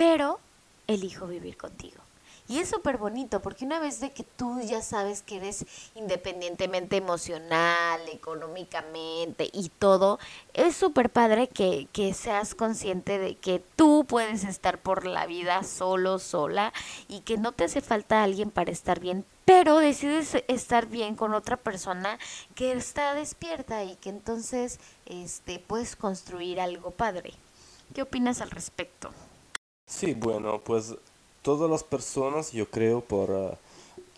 pero 0.00 0.40
elijo 0.86 1.26
vivir 1.26 1.58
contigo. 1.58 2.00
Y 2.48 2.58
es 2.58 2.70
súper 2.70 2.96
bonito 2.96 3.40
porque 3.40 3.66
una 3.66 3.78
vez 3.80 4.00
de 4.00 4.12
que 4.12 4.24
tú 4.24 4.58
ya 4.62 4.80
sabes 4.80 5.20
que 5.20 5.36
eres 5.36 5.66
independientemente 5.94 6.96
emocional, 6.96 8.00
económicamente 8.10 9.50
y 9.52 9.68
todo, 9.68 10.18
es 10.54 10.74
súper 10.74 11.10
padre 11.10 11.48
que, 11.48 11.86
que, 11.92 12.14
seas 12.14 12.54
consciente 12.54 13.18
de 13.18 13.34
que 13.34 13.62
tú 13.76 14.06
puedes 14.08 14.44
estar 14.44 14.78
por 14.78 15.04
la 15.04 15.26
vida 15.26 15.64
solo, 15.64 16.18
sola 16.18 16.72
y 17.06 17.20
que 17.20 17.36
no 17.36 17.52
te 17.52 17.64
hace 17.64 17.82
falta 17.82 18.22
alguien 18.22 18.50
para 18.50 18.70
estar 18.70 19.00
bien, 19.00 19.26
pero 19.44 19.76
decides 19.76 20.42
estar 20.48 20.86
bien 20.86 21.14
con 21.14 21.34
otra 21.34 21.58
persona 21.58 22.18
que 22.54 22.72
está 22.72 23.12
despierta 23.12 23.84
y 23.84 23.96
que 23.96 24.08
entonces 24.08 24.80
este, 25.04 25.58
puedes 25.58 25.94
construir 25.94 26.58
algo 26.58 26.90
padre. 26.90 27.34
¿Qué 27.94 28.00
opinas 28.00 28.40
al 28.40 28.50
respecto? 28.50 29.12
Sí, 29.90 30.14
bueno, 30.14 30.60
pues 30.60 30.94
todas 31.42 31.68
las 31.68 31.82
personas, 31.82 32.52
yo 32.52 32.70
creo, 32.70 33.00
por 33.00 33.30
uh, 33.30 33.50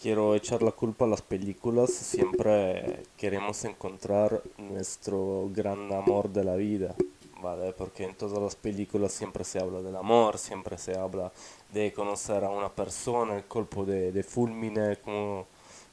quiero 0.00 0.34
echar 0.34 0.62
la 0.62 0.70
culpa 0.70 1.06
a 1.06 1.08
las 1.08 1.22
películas, 1.22 1.90
siempre 1.90 3.02
queremos 3.16 3.64
encontrar 3.64 4.42
nuestro 4.58 5.48
gran 5.50 5.90
amor 5.92 6.28
de 6.28 6.44
la 6.44 6.56
vida, 6.56 6.94
¿vale? 7.40 7.72
Porque 7.72 8.04
en 8.04 8.14
todas 8.14 8.38
las 8.38 8.54
películas 8.54 9.12
siempre 9.12 9.44
se 9.44 9.60
habla 9.60 9.80
del 9.80 9.96
amor, 9.96 10.38
siempre 10.38 10.76
se 10.76 10.96
habla 10.96 11.32
de 11.72 11.90
conocer 11.92 12.44
a 12.44 12.50
una 12.50 12.68
persona, 12.68 13.34
el 13.34 13.44
colpo 13.44 13.86
de, 13.86 14.12
de 14.12 14.22
fulmine, 14.22 14.98
como, 14.98 15.46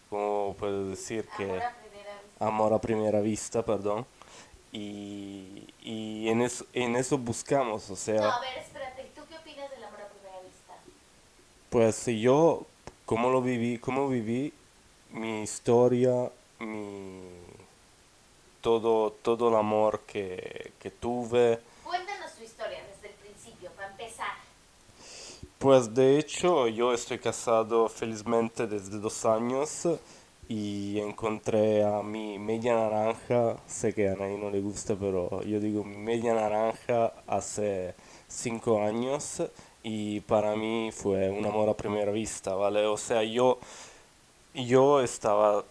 como 0.10 0.56
puedo 0.60 0.90
decir 0.90 1.26
que... 1.38 1.60
Amor 2.42 2.74
a 2.74 2.80
primera 2.80 3.22
vista, 3.22 3.66
perdón. 3.66 4.06
Y, 4.72 5.68
y 5.82 6.30
en, 6.30 6.42
eso, 6.42 6.66
en 6.74 6.96
eso 6.96 7.18
buscamos, 7.18 7.90
o 7.90 7.96
sea... 7.96 8.22
No, 8.22 8.32
a 8.32 8.40
ver, 8.40 8.99
Pues 11.70 12.06
yo, 12.08 12.66
como 13.06 13.30
lo 13.30 13.44
viví, 13.44 13.78
cómo 13.78 14.10
viví 14.10 14.52
mi 15.12 15.44
historia, 15.44 16.32
mi 16.60 17.22
todo, 18.62 19.12
todo 19.12 19.50
el 19.50 19.56
amor 19.56 20.02
que, 20.08 20.72
que 20.80 20.90
tuve. 20.90 21.60
Cuéntanos 21.84 22.34
tu 22.34 22.44
historia 22.44 22.80
desde 22.92 23.10
el 23.10 23.14
principio, 23.16 23.70
para 23.76 23.92
empezar. 23.92 24.32
Pues 25.60 25.94
de 25.94 26.18
hecho 26.18 26.68
yo 26.68 26.92
estoy 26.92 27.20
casado 27.20 27.88
felizmente 27.88 28.66
desde 28.66 28.98
dos 28.98 29.26
años 29.26 29.88
y 30.48 31.00
encontré 31.00 31.84
a 31.84 32.02
mi 32.02 32.40
media 32.40 32.74
naranja, 32.74 33.58
sé 33.68 33.94
que 33.94 34.10
a 34.10 34.16
nadie 34.16 34.40
no 34.40 34.50
le 34.50 34.62
gusta, 34.62 34.96
pero 34.96 35.44
yo 35.44 35.60
digo 35.60 35.84
mi 35.84 35.98
media 35.98 36.34
naranja 36.34 37.14
hace 37.28 37.94
cinco 38.28 38.82
años 38.82 39.44
y 39.84 40.22
para 40.22 40.56
mí 40.56 40.92
fue 40.92 41.30
un 41.30 41.46
amor 41.46 41.70
a 41.70 41.78
primera 41.78 42.12
vista, 42.12 42.56
¿vale? 42.56 42.86
O 42.86 42.98
sea, 42.98 43.24
yo, 43.24 43.60
yo 44.54 45.02
estaba, 45.02 45.64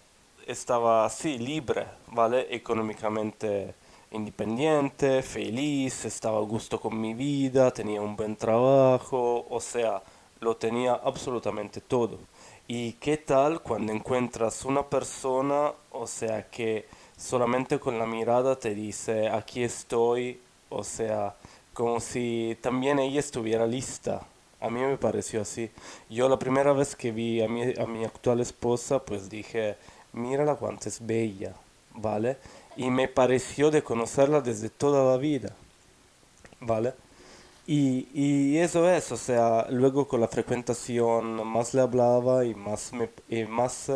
estaba 0.47 1.05
así, 1.05 1.38
libre, 1.38 1.87
¿vale? 2.09 2.47
Económicamente 2.50 3.75
independiente, 4.11 5.23
feliz, 5.23 6.05
estaba 6.05 6.38
a 6.38 6.43
gusto 6.43 6.81
con 6.81 6.99
mi 7.00 7.15
vida, 7.15 7.71
tenía 7.71 8.00
un 8.00 8.17
buen 8.17 8.37
trabajo, 8.37 9.47
o 9.50 9.61
sea, 9.61 10.03
lo 10.41 10.57
tenía 10.57 10.95
absolutamente 10.95 11.81
todo. 11.81 12.19
¿Y 12.67 12.93
qué 12.95 13.17
tal 13.17 13.61
cuando 13.62 13.93
encuentras 13.93 14.65
una 14.65 14.83
persona, 14.87 15.73
o 15.91 16.07
sea, 16.07 16.49
que 16.50 16.87
solamente 17.17 17.79
con 17.79 17.99
la 17.99 18.07
mirada 18.07 18.57
te 18.57 18.75
dice, 18.75 19.29
aquí 19.29 19.62
estoy, 19.62 20.41
o 20.71 20.85
sea, 20.85 21.35
como 21.78 22.00
si 22.00 22.58
también 22.61 22.99
ella 22.99 23.20
estuviera 23.20 23.64
lista. 23.64 24.26
A 24.61 24.68
mí 24.68 24.80
me 24.80 24.97
pareció 24.97 25.42
así. 25.42 25.70
Yo 26.11 26.28
la 26.28 26.37
primera 26.37 26.73
vez 26.73 26.97
que 26.97 27.12
vi 27.12 27.40
a 27.40 27.47
mi, 27.47 27.73
a 27.78 27.87
mi 27.87 28.04
actual 28.04 28.40
esposa, 28.40 28.99
pues 29.04 29.30
dije, 29.30 29.76
mírala 30.12 30.56
cuánto 30.56 30.88
es 30.88 30.99
bella, 31.06 31.54
¿vale? 31.94 32.37
Y 32.76 32.90
me 32.90 33.06
pareció 33.06 33.70
de 33.70 33.85
conocerla 33.85 34.40
desde 34.40 34.70
toda 34.70 35.08
la 35.12 35.18
vida, 35.18 35.54
¿vale? 36.58 36.94
Y, 37.64 38.08
y 38.12 38.58
eso 38.58 38.90
es, 38.90 39.12
o 39.12 39.16
sea, 39.16 39.66
luego 39.70 40.08
con 40.08 40.20
la 40.20 40.26
frecuentación 40.26 41.47
más 41.47 41.75
le 41.75 41.82
hablaba 41.82 42.44
y 42.44 42.56
más 42.56 42.92
me, 42.92 43.08
y 43.28 43.44
más, 43.44 43.92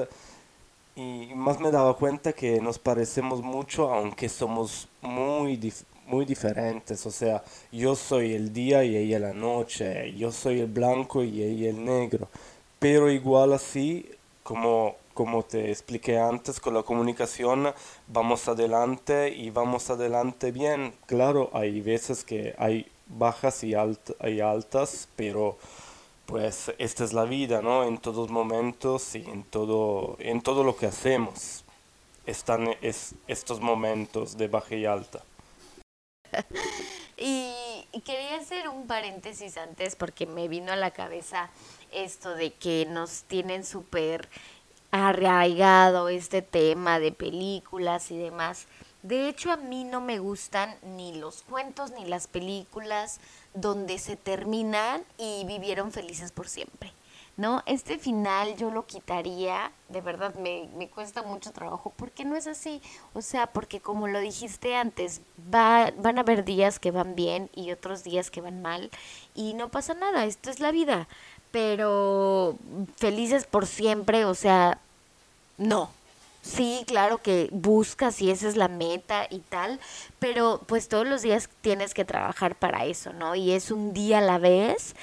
y 0.94 1.32
más 1.34 1.58
me 1.58 1.72
daba 1.72 1.96
cuenta 1.96 2.32
que 2.32 2.60
nos 2.60 2.78
parecemos 2.78 3.42
mucho, 3.42 3.92
aunque 3.92 4.28
somos 4.28 4.86
muy, 5.00 5.56
muy 6.06 6.25
diferentes, 6.25 7.06
o 7.06 7.11
sea, 7.11 7.42
yo 7.71 7.94
soy 7.97 8.35
el 8.35 8.52
día 8.52 8.85
y 8.85 8.97
ella 8.97 9.18
la 9.18 9.32
noche, 9.32 10.12
yo 10.14 10.32
soy 10.32 10.61
el 10.61 10.66
blanco 10.66 11.23
y 11.23 11.42
ella 11.42 11.71
el 11.71 11.85
negro, 11.85 12.28
pero 12.78 13.11
igual 13.11 13.52
así, 13.52 14.11
como, 14.42 14.97
como 15.14 15.44
te 15.44 15.71
expliqué 15.71 16.18
antes, 16.18 16.61
con 16.61 16.75
la 16.75 16.82
comunicación 16.82 17.73
vamos 18.09 18.49
adelante 18.49 19.30
y 19.30 19.50
vamos 19.50 19.90
adelante 19.90 20.50
bien. 20.52 20.94
Claro, 21.06 21.50
hay 21.52 21.80
veces 21.80 22.25
que 22.25 22.54
hay 22.59 22.87
bajas 23.06 23.62
y, 23.64 23.75
alt 23.75 24.11
altas, 24.21 25.09
pero 25.16 25.56
pues 26.26 26.73
esta 26.78 27.04
es 27.04 27.12
la 27.12 27.25
vida, 27.25 27.62
¿no? 27.62 27.85
En 27.85 27.99
todos 27.99 28.30
momentos 28.30 29.14
y 29.14 29.18
en 29.18 29.44
todo, 29.44 30.16
en 30.18 30.40
todo 30.40 30.64
lo 30.64 30.76
que 30.76 30.87
hacemos 30.87 31.64
están 32.26 32.68
es, 32.80 33.14
estos 33.26 33.61
momentos 33.61 34.37
de 34.37 34.49
baja 34.49 34.75
y 34.75 34.87
alta. 34.87 35.23
y, 37.16 37.52
quería 38.04 38.36
hacer 38.36 38.68
un 38.68 38.86
paréntesis 38.86 39.56
antes 39.56 39.96
porque 39.96 40.26
me 40.26 40.48
vino 40.48 40.72
a 40.72 40.76
la 40.76 40.90
cabeza 40.90 41.50
esto 41.92 42.34
de 42.34 42.52
que 42.52 42.86
nos 42.86 43.22
tienen 43.22 43.64
súper 43.64 44.28
arraigado 44.90 46.08
este 46.08 46.42
tema 46.42 46.98
de 46.98 47.12
películas 47.12 48.10
y 48.10 48.18
demás. 48.18 48.66
De 49.02 49.28
hecho, 49.28 49.50
a 49.52 49.56
mí 49.56 49.84
no 49.84 50.00
me 50.00 50.18
gustan 50.18 50.76
ni 50.82 51.14
los 51.14 51.42
cuentos 51.42 51.92
ni 51.92 52.04
las 52.04 52.26
películas 52.26 53.20
donde 53.54 53.98
se 53.98 54.16
terminan 54.16 55.04
y 55.18 55.44
vivieron 55.44 55.92
felices 55.92 56.32
por 56.32 56.48
siempre. 56.48 56.92
¿No? 57.36 57.62
Este 57.64 57.98
final 57.98 58.56
yo 58.56 58.70
lo 58.70 58.84
quitaría, 58.84 59.72
de 59.88 60.02
verdad 60.02 60.34
me, 60.34 60.68
me 60.76 60.88
cuesta 60.88 61.22
mucho 61.22 61.50
trabajo, 61.50 61.92
porque 61.96 62.26
no 62.26 62.36
es 62.36 62.46
así. 62.46 62.82
O 63.14 63.22
sea, 63.22 63.46
porque 63.46 63.80
como 63.80 64.06
lo 64.06 64.20
dijiste 64.20 64.76
antes, 64.76 65.22
va, 65.52 65.90
van 65.96 66.18
a 66.18 66.20
haber 66.20 66.44
días 66.44 66.78
que 66.78 66.90
van 66.90 67.14
bien 67.14 67.48
y 67.54 67.72
otros 67.72 68.04
días 68.04 68.30
que 68.30 68.42
van 68.42 68.60
mal, 68.60 68.90
y 69.34 69.54
no 69.54 69.70
pasa 69.70 69.94
nada, 69.94 70.26
esto 70.26 70.50
es 70.50 70.60
la 70.60 70.72
vida. 70.72 71.08
Pero 71.52 72.56
felices 72.96 73.46
por 73.46 73.66
siempre, 73.66 74.24
o 74.26 74.34
sea, 74.34 74.78
no, 75.58 75.90
Sí, 76.42 76.82
claro 76.88 77.22
que 77.22 77.48
buscas 77.52 78.20
y 78.20 78.30
esa 78.32 78.48
es 78.48 78.56
la 78.56 78.66
meta 78.66 79.28
y 79.30 79.38
tal, 79.38 79.78
pero 80.18 80.60
pues 80.66 80.88
todos 80.88 81.06
los 81.06 81.22
días 81.22 81.48
tienes 81.60 81.94
que 81.94 82.04
trabajar 82.04 82.56
para 82.56 82.84
eso, 82.84 83.12
¿no? 83.12 83.36
Y 83.36 83.52
es 83.52 83.70
un 83.70 83.92
día 83.92 84.18
a 84.18 84.22
la 84.22 84.38
vez. 84.38 84.96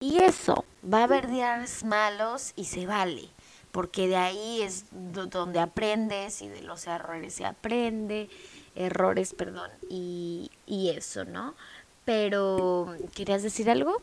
Y 0.00 0.18
eso, 0.18 0.66
va 0.84 1.00
a 1.00 1.04
haber 1.04 1.30
días 1.30 1.82
malos 1.82 2.52
y 2.54 2.66
se 2.66 2.84
vale, 2.84 3.30
porque 3.72 4.08
de 4.08 4.16
ahí 4.16 4.60
es 4.60 4.84
donde 4.90 5.58
aprendes 5.58 6.42
y 6.42 6.48
de 6.48 6.60
los 6.60 6.86
errores 6.86 7.32
se 7.32 7.46
aprende, 7.46 8.28
errores, 8.74 9.32
perdón, 9.32 9.70
y, 9.88 10.50
eso, 10.94 11.24
¿no? 11.24 11.54
Pero, 12.04 12.94
¿querías 13.14 13.42
decir 13.42 13.70
algo? 13.70 14.02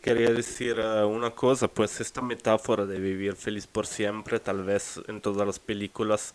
Quería 0.00 0.30
decir 0.30 0.80
uh, 0.80 1.06
una 1.06 1.32
cosa, 1.32 1.68
pues 1.68 2.00
esta 2.00 2.22
metáfora 2.22 2.86
de 2.86 2.98
vivir 2.98 3.36
feliz 3.36 3.66
por 3.66 3.86
siempre, 3.86 4.40
tal 4.40 4.64
vez 4.64 4.98
en 5.08 5.20
todas 5.20 5.46
las 5.46 5.58
películas 5.58 6.34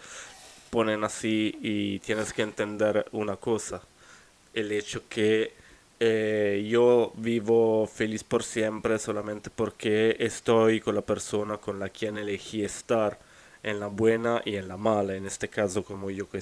ponen 0.70 1.04
así 1.04 1.58
y 1.62 1.98
tienes 2.00 2.32
que 2.32 2.44
entender 2.44 3.08
una 3.12 3.38
cosa, 3.38 3.82
el 4.54 4.72
hecho 4.72 5.02
que 5.10 5.54
eh, 6.00 6.68
yo 6.70 7.12
vivo 7.16 7.88
feliz 7.88 8.24
por 8.24 8.44
siempre 8.44 9.00
solamente 9.00 9.50
porque 9.50 10.16
estoy 10.20 10.80
con 10.80 10.96
la 10.96 11.02
persona 11.02 11.58
con 11.58 11.80
la 11.80 11.90
quien 11.90 12.18
elegí 12.18 12.64
estar, 12.64 13.20
en 13.64 13.80
la 13.80 13.88
buena 13.88 14.42
y 14.46 14.56
en 14.56 14.68
la 14.68 14.78
mala, 14.78 15.16
en 15.16 15.26
este 15.26 15.50
caso 15.50 15.84
como 15.84 16.10
yo 16.10 16.28
que, 16.30 16.40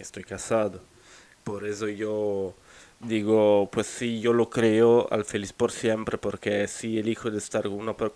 estoy 0.00 0.24
casado. 0.24 0.80
Por 1.44 1.66
eso 1.66 1.88
yo 1.88 2.54
digo, 3.00 3.68
pues 3.72 3.86
sí, 3.86 4.20
yo 4.20 4.32
lo 4.32 4.50
creo 4.50 5.08
al 5.12 5.24
feliz 5.24 5.52
por 5.52 5.72
siempre, 5.72 6.18
porque 6.18 6.66
si 6.68 6.98
elijo 6.98 7.30
de 7.30 7.38
estar 7.38 7.64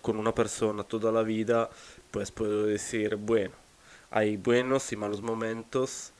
con 0.01 0.17
una 0.17 0.35
persona 0.35 0.83
toda 0.83 1.11
la 1.11 1.23
vida, 1.23 1.69
pues 2.11 2.31
puedo 2.31 2.65
decir, 2.65 3.15
bueno, 3.15 3.55
hay 4.11 4.37
buenos 4.37 4.91
y 4.91 4.95
malos 4.95 5.21
momentos, 5.21 6.13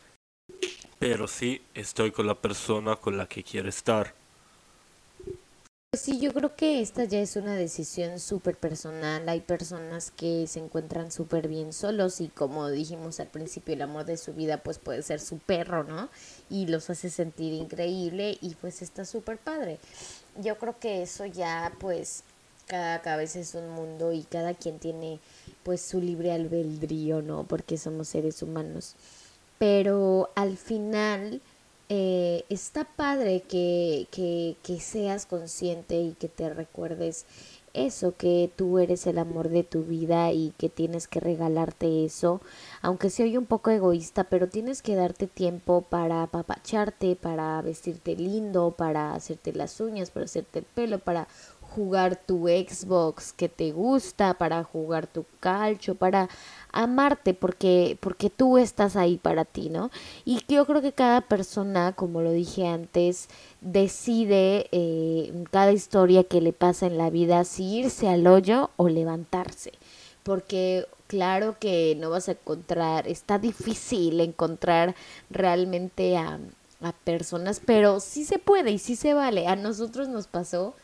pero 0.99 1.27
sí 1.27 1.61
estoy 1.73 2.11
con 2.11 2.27
la 2.27 2.35
persona 2.35 2.95
con 2.95 3.17
la 3.17 3.27
que 3.27 3.43
quiero 3.43 3.69
estar. 3.69 4.13
Pues 5.93 6.01
sí, 6.01 6.19
yo 6.19 6.33
creo 6.33 6.55
que 6.55 6.81
esta 6.81 7.03
ya 7.03 7.19
es 7.19 7.35
una 7.35 7.53
decisión 7.53 8.19
súper 8.19 8.57
personal. 8.57 9.29
Hay 9.29 9.41
personas 9.41 10.09
que 10.09 10.47
se 10.47 10.57
encuentran 10.57 11.11
súper 11.11 11.47
bien 11.47 11.71
solos 11.71 12.19
y 12.19 12.29
como 12.29 12.67
dijimos 12.71 13.19
al 13.19 13.27
principio, 13.27 13.75
el 13.75 13.83
amor 13.83 14.05
de 14.05 14.17
su 14.17 14.33
vida 14.33 14.57
pues 14.57 14.79
puede 14.79 15.03
ser 15.03 15.19
su 15.19 15.37
perro, 15.37 15.83
¿no? 15.83 16.09
Y 16.49 16.65
los 16.65 16.89
hace 16.89 17.11
sentir 17.11 17.53
increíble 17.53 18.39
y 18.41 18.55
pues 18.55 18.81
está 18.81 19.05
súper 19.05 19.37
padre. 19.37 19.77
Yo 20.41 20.57
creo 20.57 20.79
que 20.79 21.03
eso 21.03 21.27
ya 21.27 21.71
pues 21.79 22.23
cada 22.65 23.03
cabeza 23.03 23.37
es 23.37 23.53
un 23.53 23.69
mundo 23.69 24.13
y 24.13 24.23
cada 24.23 24.55
quien 24.55 24.79
tiene 24.79 25.19
pues 25.61 25.79
su 25.79 26.01
libre 26.01 26.31
albedrío, 26.31 27.21
¿no? 27.21 27.43
Porque 27.43 27.77
somos 27.77 28.07
seres 28.07 28.41
humanos. 28.41 28.95
Pero 29.59 30.31
al 30.33 30.57
final 30.57 31.39
eh, 31.95 32.43
está 32.49 32.85
padre 32.85 33.41
que, 33.41 34.07
que, 34.09 34.55
que 34.63 34.79
seas 34.79 35.27
consciente 35.27 36.01
y 36.01 36.13
que 36.13 36.27
te 36.27 36.51
recuerdes 36.51 37.27
eso, 37.75 38.15
que 38.17 38.51
tú 38.55 38.79
eres 38.79 39.05
el 39.05 39.19
amor 39.19 39.49
de 39.49 39.63
tu 39.63 39.83
vida 39.83 40.31
y 40.31 40.53
que 40.57 40.69
tienes 40.69 41.07
que 41.07 41.19
regalarte 41.19 42.03
eso, 42.03 42.41
aunque 42.81 43.11
se 43.11 43.23
oye 43.23 43.37
un 43.37 43.45
poco 43.45 43.69
egoísta, 43.69 44.23
pero 44.23 44.49
tienes 44.49 44.81
que 44.81 44.95
darte 44.95 45.27
tiempo 45.27 45.81
para 45.81 46.23
apapacharte, 46.23 47.15
para 47.15 47.61
vestirte 47.61 48.15
lindo, 48.15 48.71
para 48.75 49.13
hacerte 49.13 49.53
las 49.53 49.79
uñas, 49.79 50.09
para 50.09 50.25
hacerte 50.25 50.59
el 50.59 50.65
pelo, 50.65 50.97
para 50.97 51.27
jugar 51.75 52.15
tu 52.15 52.47
Xbox 52.47 53.33
que 53.33 53.49
te 53.49 53.71
gusta, 53.71 54.35
para 54.35 54.63
jugar 54.63 55.07
tu 55.07 55.25
calcho, 55.39 55.95
para 55.95 56.29
amarte 56.71 57.33
porque 57.33 57.97
porque 57.99 58.29
tú 58.29 58.57
estás 58.57 58.95
ahí 58.95 59.17
para 59.17 59.45
ti, 59.45 59.69
¿no? 59.69 59.91
Y 60.25 60.41
yo 60.47 60.65
creo 60.65 60.81
que 60.81 60.91
cada 60.93 61.21
persona, 61.21 61.93
como 61.93 62.21
lo 62.21 62.31
dije 62.31 62.67
antes, 62.67 63.27
decide 63.61 64.67
eh, 64.71 65.33
cada 65.51 65.71
historia 65.71 66.23
que 66.23 66.41
le 66.41 66.53
pasa 66.53 66.87
en 66.87 66.97
la 66.97 67.09
vida 67.09 67.43
si 67.43 67.79
irse 67.79 68.07
al 68.07 68.27
hoyo 68.27 68.71
o 68.77 68.89
levantarse, 68.89 69.73
porque 70.23 70.85
claro 71.07 71.57
que 71.59 71.95
no 71.99 72.09
vas 72.09 72.29
a 72.29 72.33
encontrar, 72.33 73.07
está 73.07 73.39
difícil 73.39 74.19
encontrar 74.19 74.95
realmente 75.29 76.17
a, 76.17 76.39
a 76.81 76.91
personas, 76.91 77.61
pero 77.65 77.99
sí 77.99 78.25
se 78.25 78.39
puede 78.39 78.71
y 78.71 78.79
sí 78.79 78.95
se 78.95 79.13
vale. 79.13 79.47
A 79.47 79.55
nosotros 79.55 80.09
nos 80.09 80.27
pasó 80.27 80.75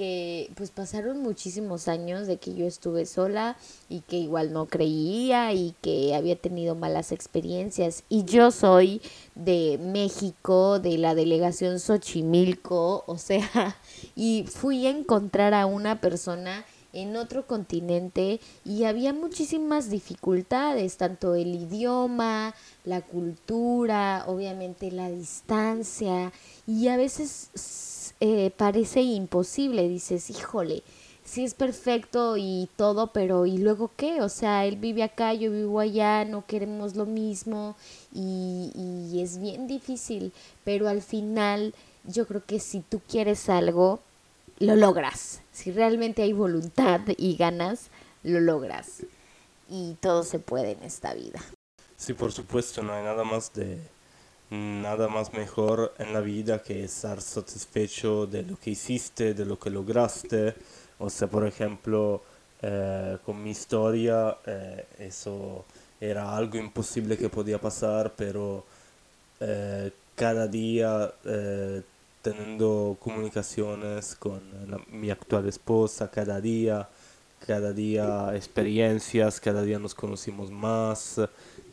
que 0.00 0.50
pues 0.54 0.70
pasaron 0.70 1.20
muchísimos 1.20 1.86
años 1.86 2.26
de 2.26 2.38
que 2.38 2.54
yo 2.54 2.64
estuve 2.64 3.04
sola 3.04 3.58
y 3.90 4.00
que 4.00 4.16
igual 4.16 4.50
no 4.50 4.64
creía 4.64 5.52
y 5.52 5.74
que 5.82 6.14
había 6.14 6.36
tenido 6.36 6.74
malas 6.74 7.12
experiencias. 7.12 8.02
Y 8.08 8.24
yo 8.24 8.50
soy 8.50 9.02
de 9.34 9.78
México, 9.78 10.80
de 10.80 10.96
la 10.96 11.14
delegación 11.14 11.80
Xochimilco, 11.80 13.04
o 13.06 13.18
sea, 13.18 13.76
y 14.16 14.46
fui 14.48 14.86
a 14.86 14.90
encontrar 14.90 15.52
a 15.52 15.66
una 15.66 16.00
persona 16.00 16.64
en 16.94 17.16
otro 17.16 17.46
continente 17.46 18.40
y 18.64 18.84
había 18.84 19.12
muchísimas 19.12 19.90
dificultades, 19.90 20.96
tanto 20.96 21.34
el 21.34 21.54
idioma, 21.54 22.54
la 22.84 23.00
cultura, 23.02 24.24
obviamente 24.26 24.90
la 24.90 25.10
distancia 25.10 26.32
y 26.66 26.88
a 26.88 26.96
veces 26.96 28.14
eh, 28.20 28.50
parece 28.56 29.02
imposible, 29.02 29.88
dices, 29.88 30.30
híjole, 30.30 30.82
sí 31.24 31.44
es 31.44 31.54
perfecto 31.54 32.36
y 32.36 32.68
todo, 32.76 33.08
pero 33.08 33.46
¿y 33.46 33.58
luego 33.58 33.90
qué? 33.96 34.22
O 34.22 34.28
sea, 34.28 34.66
él 34.66 34.76
vive 34.76 35.02
acá, 35.02 35.34
yo 35.34 35.50
vivo 35.50 35.80
allá, 35.80 36.24
no 36.24 36.46
queremos 36.46 36.96
lo 36.96 37.06
mismo 37.06 37.76
y, 38.12 38.72
y 38.74 39.20
es 39.22 39.38
bien 39.38 39.66
difícil, 39.66 40.32
pero 40.64 40.88
al 40.88 41.02
final 41.02 41.74
yo 42.04 42.26
creo 42.26 42.44
que 42.44 42.60
si 42.60 42.80
tú 42.80 43.00
quieres 43.08 43.48
algo, 43.48 44.00
lo 44.58 44.76
logras. 44.76 45.40
Si 45.52 45.70
realmente 45.72 46.22
hay 46.22 46.32
voluntad 46.32 47.00
y 47.16 47.36
ganas, 47.36 47.88
lo 48.22 48.40
logras. 48.40 49.02
Y 49.70 49.96
todo 50.00 50.22
se 50.22 50.38
puede 50.38 50.72
en 50.72 50.82
esta 50.82 51.14
vida. 51.14 51.40
Sí, 52.00 52.14
por 52.14 52.32
supuesto, 52.32 52.82
no 52.82 52.94
hay 52.94 53.04
nada 53.04 53.24
más 53.24 53.52
de 53.52 53.78
nada 54.48 55.06
más 55.08 55.34
mejor 55.34 55.92
en 55.98 56.14
la 56.14 56.20
vida 56.20 56.62
que 56.62 56.84
estar 56.84 57.20
satisfecho 57.20 58.26
de 58.26 58.42
lo 58.42 58.56
que 58.58 58.70
hiciste, 58.70 59.34
de 59.34 59.44
lo 59.44 59.58
que 59.58 59.68
lograste. 59.68 60.54
O 60.98 61.10
sea, 61.10 61.28
por 61.28 61.46
ejemplo, 61.46 62.22
eh, 62.62 63.18
con 63.26 63.44
mi 63.44 63.50
historia, 63.50 64.34
eh, 64.46 64.86
eso 64.98 65.66
era 66.00 66.34
algo 66.34 66.56
imposible 66.56 67.18
que 67.18 67.28
podía 67.28 67.60
pasar, 67.60 68.14
pero 68.16 68.64
eh, 69.40 69.92
cada 70.14 70.46
día 70.46 71.12
teniendo 72.22 72.96
comunicaciones 72.98 74.14
con 74.16 74.40
mi 74.90 75.10
actual 75.10 75.46
esposa, 75.48 76.10
cada 76.10 76.40
día, 76.40 76.88
cada 77.46 77.74
día 77.74 78.34
experiencias, 78.34 79.38
cada 79.38 79.62
día 79.62 79.78
nos 79.78 79.94
conocimos 79.94 80.50
más 80.50 81.20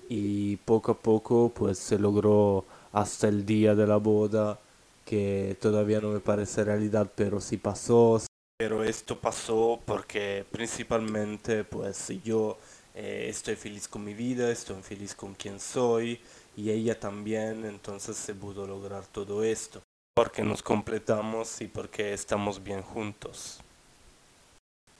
y 0.09 0.57
poco 0.57 0.93
a 0.93 0.97
poco 0.99 1.51
pues 1.53 1.77
se 1.77 1.99
logró 1.99 2.65
hasta 2.91 3.27
el 3.27 3.45
día 3.45 3.75
de 3.75 3.87
la 3.87 3.97
boda 3.97 4.59
que 5.05 5.57
todavía 5.61 6.01
no 6.01 6.09
me 6.09 6.19
parece 6.19 6.63
realidad 6.63 7.11
pero 7.15 7.39
sí 7.41 7.57
pasó. 7.57 8.21
Pero 8.57 8.83
esto 8.83 9.19
pasó 9.19 9.79
porque 9.85 10.45
principalmente 10.51 11.63
pues 11.63 12.07
yo 12.23 12.57
eh, 12.95 13.27
estoy 13.29 13.55
feliz 13.55 13.87
con 13.87 14.03
mi 14.03 14.13
vida 14.13 14.51
estoy 14.51 14.81
feliz 14.81 15.13
con 15.13 15.33
quien 15.35 15.59
soy 15.59 16.19
y 16.55 16.71
ella 16.71 16.99
también 16.99 17.65
entonces 17.65 18.17
se 18.17 18.33
pudo 18.33 18.65
lograr 18.65 19.05
todo 19.05 19.43
esto. 19.43 19.81
Porque 20.15 20.41
nos 20.41 20.63
completamos 20.63 21.61
y 21.61 21.67
porque 21.67 22.13
estamos 22.13 22.63
bien 22.63 22.81
juntos 22.81 23.59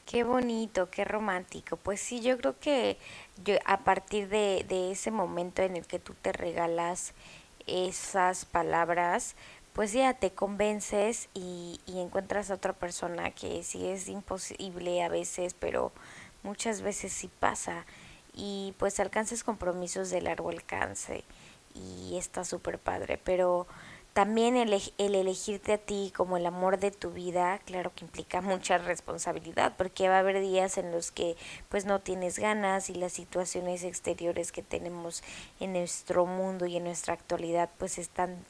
Qué 0.08 0.24
bonito, 0.24 0.90
qué 0.90 1.04
romántico. 1.04 1.76
Pues 1.76 2.00
sí, 2.00 2.22
yo 2.22 2.38
creo 2.38 2.58
que 2.60 2.98
yo, 3.44 3.56
a 3.66 3.80
partir 3.84 4.30
de, 4.30 4.66
de 4.68 4.92
ese 4.92 5.12
momento 5.12 5.62
en 5.64 5.76
el 5.76 5.86
que 5.86 6.00
tú 6.00 6.14
te 6.22 6.32
regalas 6.32 7.14
esas 7.68 8.46
palabras, 8.46 9.36
pues 9.74 9.92
ya 9.92 10.14
te 10.14 10.32
convences 10.32 11.28
y, 11.34 11.82
y 11.86 12.00
encuentras 12.00 12.50
a 12.50 12.56
otra 12.56 12.72
persona 12.74 13.32
que 13.32 13.64
sí 13.64 13.86
es 13.86 14.08
imposible 14.08 15.04
a 15.04 15.10
veces, 15.10 15.54
pero 15.54 15.92
muchas 16.42 16.82
veces 16.82 17.12
sí 17.12 17.30
pasa. 17.42 17.86
Y 18.34 18.74
pues 18.80 19.00
alcances 19.02 19.44
compromisos 19.44 20.10
de 20.10 20.22
largo 20.22 20.50
alcance 20.52 21.26
y 21.76 22.18
está 22.18 22.46
súper 22.46 22.80
padre, 22.80 23.20
pero 23.24 23.68
también 24.18 24.58
el, 24.58 24.74
el 24.74 25.14
elegirte 25.14 25.74
a 25.74 25.78
ti 25.78 26.12
como 26.16 26.38
el 26.38 26.48
amor 26.48 26.80
de 26.80 26.90
tu 26.90 27.12
vida, 27.12 27.60
claro 27.66 27.92
que 27.94 28.04
implica 28.04 28.42
mucha 28.42 28.80
responsabilidad, 28.80 29.76
porque 29.78 30.10
va 30.10 30.16
a 30.16 30.20
haber 30.22 30.42
días 30.42 30.80
en 30.80 30.92
los 30.92 31.12
que 31.12 31.36
pues 31.70 31.86
no 31.86 32.00
tienes 32.00 32.40
ganas 32.40 32.90
y 32.90 32.96
las 32.96 33.14
situaciones 33.14 33.84
exteriores 33.84 34.52
que 34.52 34.64
tenemos 34.64 35.22
en 35.60 35.74
nuestro 35.74 36.26
mundo 36.26 36.66
y 36.66 36.78
en 36.78 36.86
nuestra 36.86 37.14
actualidad 37.14 37.70
pues 37.78 38.00
están 38.00 38.44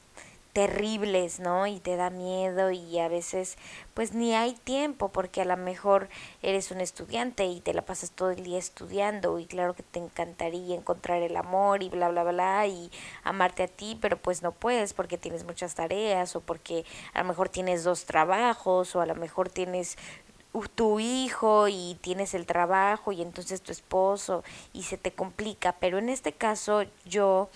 terribles, 0.58 1.38
¿no? 1.38 1.68
Y 1.68 1.78
te 1.78 1.94
da 1.94 2.10
miedo 2.10 2.72
y 2.72 2.98
a 2.98 3.06
veces 3.06 3.56
pues 3.94 4.12
ni 4.12 4.34
hay 4.34 4.54
tiempo 4.54 5.08
porque 5.08 5.40
a 5.40 5.44
lo 5.44 5.56
mejor 5.56 6.08
eres 6.42 6.72
un 6.72 6.80
estudiante 6.80 7.44
y 7.44 7.60
te 7.60 7.72
la 7.72 7.82
pasas 7.82 8.10
todo 8.10 8.32
el 8.32 8.42
día 8.42 8.58
estudiando 8.58 9.38
y 9.38 9.46
claro 9.46 9.74
que 9.74 9.84
te 9.84 10.00
encantaría 10.00 10.74
encontrar 10.74 11.22
el 11.22 11.36
amor 11.36 11.84
y 11.84 11.90
bla 11.90 12.08
bla 12.08 12.24
bla 12.24 12.66
y 12.66 12.90
amarte 13.22 13.62
a 13.62 13.68
ti, 13.68 13.96
pero 14.00 14.16
pues 14.16 14.42
no 14.42 14.50
puedes 14.50 14.94
porque 14.94 15.16
tienes 15.16 15.44
muchas 15.44 15.76
tareas 15.76 16.34
o 16.34 16.40
porque 16.40 16.84
a 17.14 17.22
lo 17.22 17.28
mejor 17.28 17.50
tienes 17.50 17.84
dos 17.84 18.04
trabajos 18.04 18.96
o 18.96 19.00
a 19.00 19.06
lo 19.06 19.14
mejor 19.14 19.50
tienes 19.50 19.96
tu 20.74 20.98
hijo 20.98 21.68
y 21.68 21.96
tienes 22.00 22.34
el 22.34 22.46
trabajo 22.46 23.12
y 23.12 23.22
entonces 23.22 23.62
tu 23.62 23.70
esposo 23.70 24.42
y 24.72 24.82
se 24.82 24.98
te 24.98 25.12
complica, 25.12 25.76
pero 25.78 25.98
en 25.98 26.08
este 26.08 26.32
caso 26.32 26.82
yo 27.04 27.48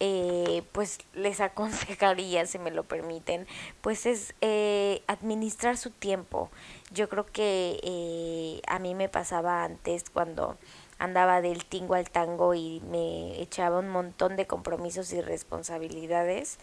eh, 0.00 0.62
pues 0.72 0.98
les 1.14 1.40
aconsejaría, 1.40 2.46
si 2.46 2.58
me 2.58 2.70
lo 2.70 2.84
permiten, 2.84 3.46
pues 3.80 4.06
es 4.06 4.34
eh, 4.40 5.02
administrar 5.06 5.76
su 5.76 5.90
tiempo. 5.90 6.50
Yo 6.92 7.08
creo 7.08 7.26
que 7.26 7.80
eh, 7.82 8.62
a 8.66 8.78
mí 8.78 8.94
me 8.94 9.08
pasaba 9.08 9.64
antes 9.64 10.10
cuando 10.10 10.56
andaba 10.98 11.40
del 11.40 11.64
tingo 11.64 11.94
al 11.94 12.10
tango 12.10 12.54
y 12.54 12.80
me 12.90 13.40
echaba 13.40 13.78
un 13.78 13.88
montón 13.88 14.36
de 14.36 14.46
compromisos 14.46 15.12
y 15.12 15.20
responsabilidades, 15.20 16.58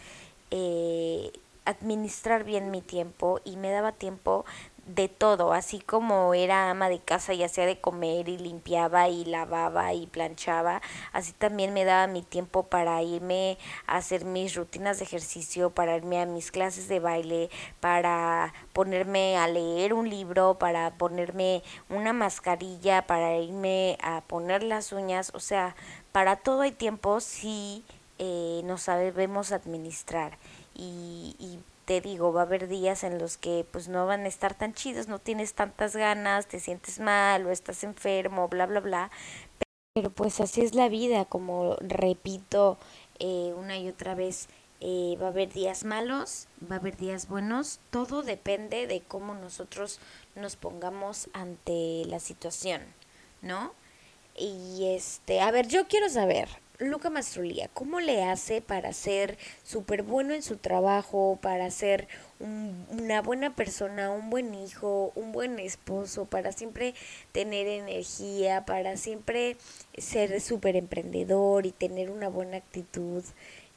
eh, 0.51 1.31
administrar 1.65 2.43
bien 2.43 2.69
mi 2.69 2.81
tiempo 2.81 3.39
y 3.43 3.57
me 3.57 3.71
daba 3.71 3.91
tiempo 3.91 4.45
de 4.85 5.09
todo, 5.09 5.53
así 5.53 5.79
como 5.79 6.33
era 6.33 6.69
ama 6.69 6.89
de 6.89 6.99
casa 6.99 7.33
y 7.33 7.43
hacía 7.43 7.65
de 7.65 7.79
comer 7.79 8.29
y 8.29 8.37
limpiaba 8.37 9.09
y 9.09 9.25
lavaba 9.25 9.93
y 9.93 10.05
planchaba, 10.05 10.81
así 11.11 11.33
también 11.33 11.73
me 11.73 11.85
daba 11.85 12.05
mi 12.07 12.21
tiempo 12.21 12.63
para 12.63 13.01
irme 13.01 13.57
a 13.87 13.97
hacer 13.97 14.25
mis 14.25 14.55
rutinas 14.55 14.99
de 14.99 15.05
ejercicio, 15.05 15.71
para 15.71 15.95
irme 15.97 16.21
a 16.21 16.25
mis 16.25 16.51
clases 16.51 16.87
de 16.87 16.99
baile, 16.99 17.49
para 17.79 18.53
ponerme 18.73 19.37
a 19.37 19.47
leer 19.47 19.93
un 19.93 20.09
libro, 20.09 20.59
para 20.59 20.91
ponerme 20.91 21.63
una 21.89 22.13
mascarilla, 22.13 23.07
para 23.07 23.37
irme 23.37 23.97
a 24.03 24.21
poner 24.21 24.61
las 24.61 24.91
uñas, 24.91 25.31
o 25.33 25.39
sea, 25.39 25.75
para 26.11 26.35
todo 26.35 26.61
hay 26.61 26.71
tiempo 26.71 27.19
si 27.21 27.83
eh, 28.19 28.61
nos 28.65 28.83
sabemos 28.83 29.51
administrar. 29.51 30.37
Y, 30.75 31.35
y 31.39 31.59
te 31.85 32.01
digo, 32.01 32.33
va 32.33 32.41
a 32.41 32.45
haber 32.45 32.67
días 32.67 33.03
en 33.03 33.19
los 33.19 33.37
que 33.37 33.65
pues 33.71 33.87
no 33.87 34.05
van 34.05 34.25
a 34.25 34.27
estar 34.27 34.55
tan 34.55 34.73
chidos, 34.73 35.07
no 35.07 35.19
tienes 35.19 35.53
tantas 35.53 35.95
ganas, 35.95 36.47
te 36.47 36.59
sientes 36.59 36.99
mal 36.99 37.45
o 37.45 37.51
estás 37.51 37.83
enfermo, 37.83 38.47
bla, 38.47 38.65
bla, 38.65 38.79
bla. 38.79 39.11
Pero 39.93 40.09
pues 40.09 40.41
así 40.41 40.61
es 40.61 40.75
la 40.75 40.89
vida, 40.89 41.25
como 41.25 41.75
repito 41.79 42.77
eh, 43.19 43.53
una 43.55 43.77
y 43.77 43.87
otra 43.87 44.15
vez, 44.15 44.49
eh, 44.81 45.17
va 45.21 45.27
a 45.27 45.29
haber 45.29 45.53
días 45.53 45.85
malos, 45.85 46.47
va 46.69 46.75
a 46.75 46.79
haber 46.79 46.97
días 46.97 47.29
buenos, 47.29 47.79
todo 47.91 48.23
depende 48.23 48.87
de 48.87 49.01
cómo 49.01 49.33
nosotros 49.33 49.99
nos 50.35 50.57
pongamos 50.57 51.29
ante 51.33 52.03
la 52.07 52.19
situación, 52.19 52.81
¿no? 53.41 53.73
Y 54.35 54.93
este, 54.95 55.39
a 55.39 55.49
ver, 55.51 55.67
yo 55.69 55.87
quiero 55.87 56.09
saber, 56.09 56.49
Luca 56.79 57.09
Mastrolía, 57.09 57.69
¿cómo 57.73 58.01
le 58.01 58.23
hace 58.23 58.61
para 58.61 58.91
ser 58.91 59.37
súper 59.63 60.03
bueno 60.03 60.33
en 60.33 60.41
su 60.41 60.57
trabajo, 60.57 61.39
para 61.41 61.71
ser 61.71 62.07
un, 62.39 62.85
una 62.89 63.21
buena 63.21 63.55
persona, 63.55 64.11
un 64.11 64.29
buen 64.29 64.53
hijo, 64.53 65.13
un 65.15 65.31
buen 65.31 65.57
esposo, 65.59 66.25
para 66.25 66.51
siempre 66.51 66.93
tener 67.31 67.67
energía, 67.67 68.65
para 68.65 68.97
siempre 68.97 69.55
ser 69.97 70.41
súper 70.41 70.75
emprendedor 70.75 71.65
y 71.65 71.71
tener 71.71 72.09
una 72.11 72.27
buena 72.27 72.57
actitud? 72.57 73.23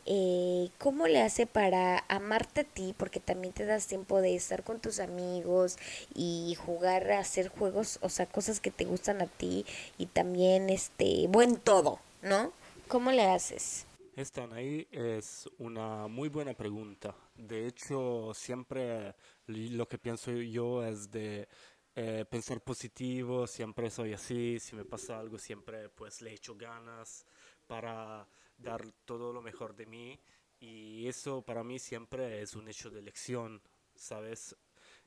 Eh, 0.07 0.71
¿Cómo 0.79 1.07
le 1.07 1.23
hace 1.23 1.47
para 1.47 2.05
amarte 2.09 2.63
a 2.63 2.65
ti? 2.65 2.95
Porque 2.97 3.21
también 3.21 3.55
te 3.55 3.65
das 3.65 3.87
tiempo 3.87 4.21
de 4.21 4.35
estar 4.35 4.65
con 4.65 4.81
tus 4.81 4.99
amigos 4.99 5.77
y 6.15 6.57
jugar 6.67 7.13
hacer 7.13 7.49
juegos, 7.49 7.99
o 8.03 8.09
sea, 8.09 8.27
cosas 8.27 8.59
que 8.59 8.73
te 8.73 8.87
gustan 8.87 9.23
a 9.23 9.27
ti 9.27 9.65
y 9.99 10.07
también, 10.07 10.69
este, 10.69 11.27
buen 11.29 11.57
todo, 11.57 12.01
¿no? 12.23 12.53
¿Cómo 12.89 13.13
le 13.13 13.27
haces? 13.27 13.87
Están 14.17 14.55
ahí 14.55 14.89
es 14.91 15.47
una 15.59 16.09
muy 16.09 16.31
buena 16.31 16.55
pregunta. 16.55 17.15
De 17.35 17.67
hecho, 17.67 18.33
siempre 18.35 19.15
lo 19.47 19.87
que 19.87 19.99
pienso 19.99 20.33
yo 20.33 20.83
es 20.83 21.11
de 21.11 21.47
eh, 21.95 22.25
pensar 22.31 22.63
positivo, 22.63 23.47
siempre 23.47 23.91
soy 23.91 24.15
así, 24.15 24.59
si 24.59 24.75
me 24.75 24.87
pasa 24.87 25.19
algo 25.19 25.39
siempre 25.39 25.91
pues 25.91 26.23
le 26.23 26.33
echo 26.33 26.57
ganas 26.57 27.27
para 27.67 28.27
dar 28.57 28.91
todo 29.05 29.35
lo 29.35 29.43
mejor 29.43 29.77
de 29.77 29.85
mí 29.85 30.19
y 30.59 31.07
eso 31.07 31.43
para 31.43 31.63
mí 31.63 31.79
siempre 31.79 32.41
es 32.41 32.55
un 32.55 32.69
hecho 32.69 32.89
de 32.89 33.01
elección, 33.01 33.61
¿sabes? 33.95 34.57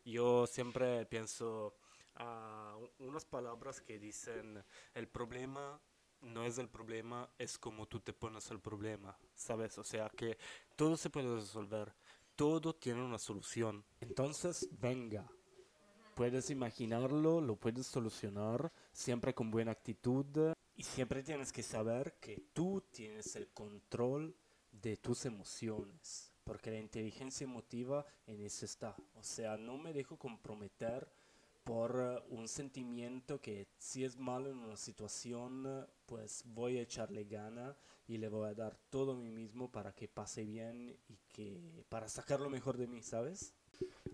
Yo 0.05 0.45
siempre 0.45 1.05
pienso 1.07 1.75
a 2.15 2.77
unas 2.99 3.25
palabras 3.25 3.81
que 3.81 3.97
dicen 3.97 4.63
el 4.93 5.07
problema 5.07 5.81
no 6.21 6.45
es 6.45 6.57
el 6.57 6.69
problema, 6.69 7.29
es 7.37 7.57
como 7.57 7.87
tú 7.87 7.99
te 7.99 8.13
pones 8.13 8.49
el 8.51 8.59
problema, 8.59 9.17
¿sabes? 9.33 9.77
O 9.77 9.83
sea 9.83 10.09
que 10.09 10.37
todo 10.75 10.97
se 10.97 11.09
puede 11.09 11.35
resolver, 11.35 11.93
todo 12.35 12.73
tiene 12.75 13.03
una 13.03 13.17
solución. 13.17 13.83
Entonces, 13.99 14.69
venga, 14.79 15.29
puedes 16.15 16.49
imaginarlo, 16.49 17.41
lo 17.41 17.55
puedes 17.55 17.87
solucionar, 17.87 18.71
siempre 18.91 19.33
con 19.33 19.51
buena 19.51 19.71
actitud 19.71 20.25
y 20.75 20.83
siempre 20.83 21.23
tienes 21.23 21.51
que 21.51 21.63
saber 21.63 22.15
que 22.19 22.41
tú 22.53 22.83
tienes 22.91 23.35
el 23.35 23.49
control 23.49 24.35
de 24.71 24.97
tus 24.97 25.25
emociones, 25.25 26.31
porque 26.43 26.71
la 26.71 26.79
inteligencia 26.79 27.43
emotiva 27.43 28.05
en 28.25 28.41
eso 28.41 28.65
está. 28.65 28.95
O 29.15 29.23
sea, 29.23 29.57
no 29.57 29.77
me 29.77 29.93
dejo 29.93 30.17
comprometer 30.17 31.07
por 31.63 31.95
eh, 31.99 32.23
un 32.29 32.47
sentimiento 32.47 33.39
que 33.39 33.67
si 33.77 34.03
es 34.03 34.17
malo 34.17 34.49
en 34.49 34.57
una 34.57 34.77
situación, 34.77 35.87
pues 36.05 36.43
voy 36.45 36.77
a 36.77 36.81
echarle 36.81 37.25
gana 37.25 37.75
y 38.07 38.17
le 38.17 38.29
voy 38.29 38.49
a 38.49 38.53
dar 38.53 38.75
todo 38.89 39.13
a 39.13 39.15
mí 39.15 39.31
mismo 39.31 39.71
para 39.71 39.93
que 39.93 40.07
pase 40.07 40.43
bien 40.43 40.95
y 41.07 41.17
que 41.31 41.85
para 41.89 42.09
sacar 42.09 42.39
lo 42.39 42.49
mejor 42.49 42.77
de 42.77 42.87
mí, 42.87 43.01
¿sabes? 43.01 43.53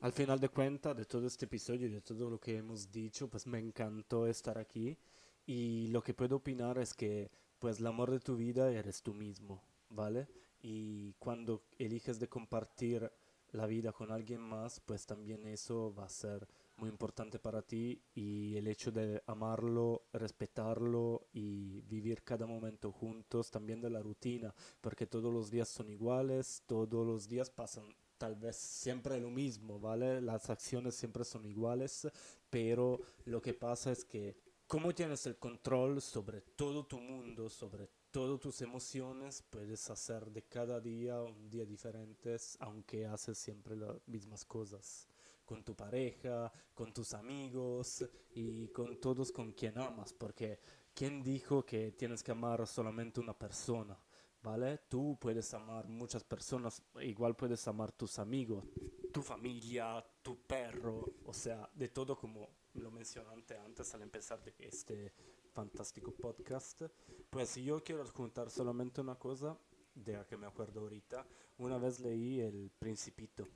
Al 0.01 0.13
final 0.13 0.39
de 0.39 0.49
cuentas, 0.49 0.95
de 0.95 1.05
todo 1.05 1.27
este 1.27 1.45
episodio 1.45 1.87
y 1.87 1.91
de 1.91 2.01
todo 2.01 2.29
lo 2.29 2.39
que 2.39 2.57
hemos 2.57 2.91
dicho, 2.91 3.27
pues 3.27 3.47
me 3.47 3.59
encantó 3.59 4.27
estar 4.27 4.57
aquí 4.57 4.97
y 5.45 5.87
lo 5.87 6.03
que 6.03 6.13
puedo 6.13 6.37
opinar 6.37 6.77
es 6.77 6.93
que 6.93 7.31
pues 7.59 7.79
el 7.79 7.87
amor 7.87 8.11
de 8.11 8.19
tu 8.19 8.35
vida 8.35 8.71
eres 8.71 9.01
tú 9.01 9.13
mismo, 9.13 9.63
¿vale? 9.89 10.27
Y 10.61 11.13
cuando 11.13 11.63
eliges 11.79 12.19
de 12.19 12.27
compartir 12.27 13.11
la 13.51 13.65
vida 13.65 13.91
con 13.91 14.11
alguien 14.11 14.41
más, 14.41 14.79
pues 14.81 15.05
también 15.05 15.47
eso 15.47 15.93
va 15.95 16.05
a 16.05 16.09
ser 16.09 16.47
muy 16.77 16.89
importante 16.89 17.39
para 17.39 17.61
ti 17.61 18.01
y 18.13 18.55
el 18.55 18.67
hecho 18.67 18.91
de 18.91 19.21
amarlo, 19.25 20.07
respetarlo 20.13 21.27
y 21.33 21.81
vivir 21.81 22.23
cada 22.23 22.45
momento 22.45 22.91
juntos, 22.91 23.51
también 23.51 23.81
de 23.81 23.89
la 23.89 24.01
rutina, 24.01 24.53
porque 24.79 25.07
todos 25.07 25.33
los 25.33 25.49
días 25.49 25.67
son 25.67 25.89
iguales, 25.89 26.63
todos 26.65 27.05
los 27.05 27.27
días 27.27 27.49
pasan 27.49 27.95
tal 28.17 28.35
vez 28.35 28.55
siempre 28.55 29.19
lo 29.19 29.29
mismo, 29.29 29.79
¿vale? 29.79 30.21
Las 30.21 30.49
acciones 30.49 30.95
siempre 30.95 31.23
son 31.23 31.45
iguales, 31.45 32.07
pero 32.49 32.99
lo 33.25 33.41
que 33.41 33.53
pasa 33.53 33.91
es 33.91 34.03
que 34.05 34.37
como 34.67 34.93
tienes 34.93 35.25
el 35.27 35.37
control 35.37 36.01
sobre 36.01 36.41
todo 36.41 36.85
tu 36.85 36.99
mundo, 36.99 37.49
sobre 37.49 37.89
todas 38.11 38.39
tus 38.39 38.61
emociones, 38.61 39.41
puedes 39.41 39.89
hacer 39.89 40.31
de 40.31 40.43
cada 40.43 40.79
día 40.79 41.21
un 41.21 41.49
día 41.49 41.65
diferente, 41.65 42.35
aunque 42.59 43.05
haces 43.05 43.37
siempre 43.37 43.75
las 43.75 43.95
mismas 44.07 44.43
cosas 44.43 45.07
con 45.47 45.63
tu 45.63 45.73
pareja, 45.75 46.51
con 46.75 46.93
tus 46.93 47.15
amigos 47.15 48.05
y 48.35 48.67
con 48.67 48.99
todos 48.99 49.31
con 49.31 49.53
quien 49.53 49.79
amas, 49.79 50.13
porque 50.13 50.59
¿quién 50.93 51.23
dijo 51.23 51.65
que 51.65 51.93
tienes 51.93 52.21
que 52.21 52.31
amar 52.31 52.67
solamente 52.67 53.19
una 53.19 53.33
persona? 53.33 53.97
¿vale? 54.43 54.77
Tú 54.89 55.17
puedes 55.19 55.53
amar 55.53 55.87
muchas 55.87 56.23
personas, 56.23 56.81
igual 57.01 57.35
puedes 57.35 57.67
amar 57.67 57.91
tus 57.91 58.19
amigos, 58.19 58.65
tu 59.11 59.21
familia, 59.21 60.03
tu 60.21 60.37
perro, 60.45 61.13
o 61.25 61.33
sea, 61.33 61.69
de 61.73 61.89
todo 61.89 62.17
como 62.17 62.49
lo 62.73 62.91
mencioné 62.91 63.29
antes 63.65 63.93
al 63.93 64.01
empezar 64.03 64.43
de 64.43 64.53
este 64.59 65.13
fantástico 65.51 66.11
podcast. 66.11 66.83
Pues 67.29 67.55
yo 67.55 67.83
quiero 67.83 68.05
juntar 68.07 68.49
solamente 68.49 69.01
una 69.01 69.15
cosa 69.15 69.57
de 69.93 70.13
la 70.13 70.25
que 70.25 70.37
me 70.37 70.45
acuerdo 70.47 70.81
ahorita. 70.81 71.25
Una 71.57 71.77
vez 71.77 71.99
leí 71.99 72.39
El 72.39 72.71
Principito. 72.77 73.47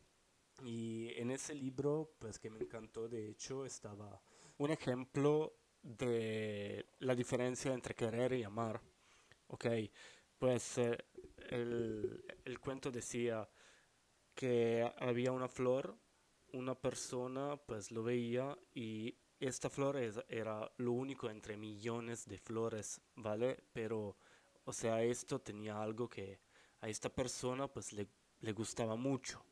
Y 0.64 1.10
en 1.16 1.32
ese 1.32 1.56
libro, 1.56 2.16
pues 2.20 2.40
que 2.40 2.50
me 2.50 2.60
encantó, 2.60 3.08
de 3.08 3.30
hecho, 3.30 3.66
estaba 3.66 4.22
un 4.58 4.72
ejemplo 4.72 5.54
de 5.82 6.86
la 7.00 7.16
diferencia 7.16 7.74
entre 7.74 7.96
querer 7.96 8.34
y 8.34 8.44
amar. 8.44 8.82
Ok, 9.48 9.66
pues 10.38 10.78
eh, 10.78 10.98
el, 11.50 12.24
el 12.46 12.60
cuento 12.60 12.92
decía 12.92 13.50
que 14.36 14.92
había 15.00 15.32
una 15.32 15.48
flor, 15.48 15.98
una 16.54 16.76
persona 16.76 17.58
pues 17.58 17.92
lo 17.92 18.04
veía 18.04 18.58
y 18.74 19.18
esta 19.40 19.70
flor 19.70 19.98
era 20.30 20.72
lo 20.78 20.92
único 20.92 21.30
entre 21.30 21.58
millones 21.58 22.28
de 22.28 22.38
flores, 22.38 23.02
¿vale? 23.16 23.64
Pero, 23.74 24.18
o 24.66 24.74
sea, 24.74 25.02
esto 25.04 25.40
tenía 25.40 25.82
algo 25.82 26.08
que 26.08 26.40
a 26.82 26.90
esta 26.90 27.10
persona 27.10 27.68
pues 27.68 27.94
le, 27.94 28.08
le 28.42 28.54
gustaba 28.54 28.96
mucho. 28.96 29.44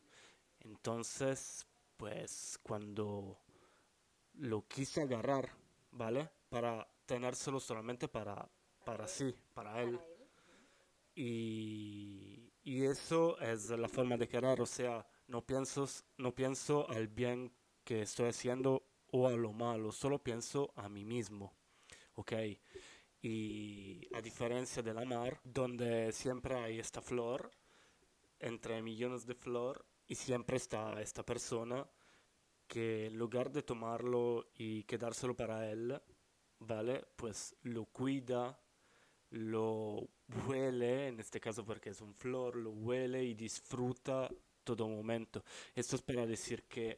Entonces, 0.62 1.66
pues 1.98 2.60
cuando 2.64 3.38
lo 4.34 4.68
quise 4.68 5.02
agarrar, 5.02 5.50
¿vale? 5.92 6.30
Para 6.50 6.88
tenérselo 7.06 7.60
solamente 7.60 8.08
para, 8.08 8.50
para 8.86 9.08
sí, 9.08 9.36
para 9.54 9.82
él 9.82 10.00
y, 11.22 12.52
eso 12.64 13.38
es 13.42 13.70
la 13.72 13.90
forma 13.90 14.16
de 14.16 14.30
querer, 14.30 14.62
o 14.62 14.66
sea, 14.66 15.06
no 15.28 15.46
pienso, 15.46 15.86
no 16.18 16.34
pienso 16.34 16.90
al 16.90 17.10
bien 17.10 17.52
que 17.84 18.04
estoy 18.04 18.30
haciendo 18.30 18.84
o 19.12 19.28
a 19.28 19.32
lo 19.32 19.52
malo, 19.52 19.92
solo 19.92 20.24
pienso 20.24 20.72
a 20.78 20.88
mí 20.88 21.04
mismo, 21.04 21.54
¿ok? 22.16 22.34
Y 23.22 24.08
a 24.16 24.22
diferencia 24.22 24.82
del 24.82 24.98
amar, 24.98 25.42
donde 25.44 26.14
siempre 26.14 26.56
hay 26.56 26.80
esta 26.80 27.02
flor, 27.02 27.52
entre 28.40 28.82
millones 28.82 29.26
de 29.26 29.36
flor, 29.36 29.86
y 30.10 30.16
siempre 30.16 30.58
está 30.58 31.00
esta 31.02 31.24
persona 31.24 31.88
que 32.68 33.08
en 33.08 33.18
lugar 33.18 33.52
de 33.52 33.64
tomarlo 33.64 34.50
y 34.56 34.84
quedárselo 34.84 35.36
para 35.36 35.70
él, 35.70 36.00
¿vale? 36.60 37.06
Pues 37.16 37.56
lo 37.64 37.86
cuida, 37.86 38.60
lo 39.30 40.10
huele, 40.48 41.08
en 41.08 41.20
este 41.20 41.40
caso 41.40 41.64
porque 41.64 41.92
es 41.92 42.02
un 42.02 42.14
flor, 42.14 42.56
lo 42.56 42.72
huele 42.72 43.24
y 43.24 43.36
disfruta 43.36 44.30
todo 44.64 44.88
momento. 44.88 45.44
Esto 45.76 45.96
es 45.96 46.02
para 46.02 46.26
decir 46.26 46.64
que 46.64 46.98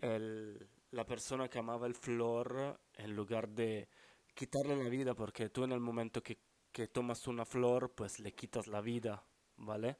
el, 0.00 0.68
la 0.92 1.04
persona 1.04 1.48
que 1.48 1.58
amaba 1.58 1.88
el 1.88 1.94
flor, 1.94 2.80
en 2.94 3.16
lugar 3.16 3.48
de 3.48 3.88
quitarle 4.32 4.76
la 4.76 4.88
vida, 4.88 5.14
porque 5.14 5.48
tú 5.48 5.64
en 5.64 5.72
el 5.72 5.80
momento 5.80 6.22
que, 6.22 6.38
que 6.70 6.86
tomas 6.86 7.26
una 7.26 7.44
flor, 7.44 7.92
pues 7.94 8.20
le 8.20 8.32
quitas 8.32 8.68
la 8.68 8.80
vida, 8.80 9.24
¿vale? 9.56 9.98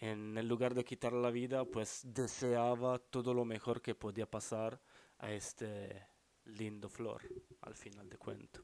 En 0.00 0.38
el 0.38 0.46
lugar 0.46 0.74
de 0.74 0.84
quitarle 0.84 1.20
la 1.20 1.30
vida, 1.30 1.64
pues 1.64 2.02
deseaba 2.04 2.98
todo 2.98 3.34
lo 3.34 3.44
mejor 3.44 3.82
que 3.82 3.96
podía 3.96 4.30
pasar 4.30 4.80
a 5.18 5.32
este 5.32 6.06
lindo 6.44 6.88
flor, 6.88 7.22
al 7.62 7.74
final 7.74 8.08
de 8.08 8.16
cuento. 8.16 8.62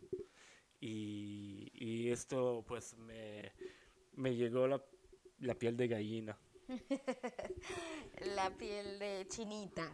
Y, 0.81 2.11
esto 2.11 2.65
pues 2.67 2.97
me, 2.97 3.53
llegó 4.37 4.69
la, 4.69 4.81
piel 5.59 5.77
de 5.77 5.89
gallina. 5.89 6.39
la 8.37 8.51
piel 8.51 8.99
de 8.99 9.27
chinita. 9.29 9.91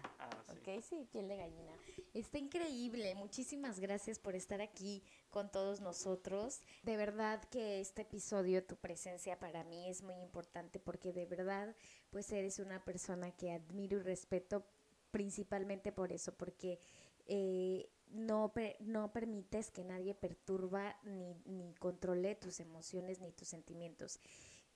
Sí. 0.53 0.59
Ok, 0.59 0.83
sí, 0.83 1.09
piel 1.13 1.29
de 1.29 1.37
gallina. 1.37 1.73
Está 2.15 2.39
increíble. 2.39 3.15
Muchísimas 3.15 3.79
gracias 3.81 4.19
por 4.19 4.35
estar 4.35 4.61
aquí 4.61 5.03
con 5.31 5.51
todos 5.51 5.81
nosotros. 5.81 6.61
De 6.83 6.97
verdad 6.97 7.43
que 7.45 7.81
este 7.81 8.03
episodio, 8.03 8.65
tu 8.65 8.77
presencia 8.77 9.39
para 9.39 9.65
mí 9.65 9.89
es 9.89 10.03
muy 10.03 10.17
importante 10.17 10.79
porque 10.79 11.13
de 11.13 11.27
verdad, 11.27 11.75
pues 12.11 12.31
eres 12.33 12.59
una 12.59 12.85
persona 12.85 13.31
que 13.33 13.53
admiro 13.53 13.99
y 13.99 14.03
respeto 14.03 14.67
principalmente 15.11 15.93
por 15.93 16.13
eso, 16.13 16.37
porque 16.37 16.79
eh, 17.27 17.89
no, 18.09 18.53
no 18.81 19.13
permites 19.13 19.71
que 19.71 19.85
nadie 19.85 20.15
perturba 20.15 20.97
ni, 21.05 21.35
ni 21.45 21.75
controle 21.75 22.35
tus 22.35 22.61
emociones 22.61 23.21
ni 23.21 23.33
tus 23.33 23.49
sentimientos. 23.49 24.21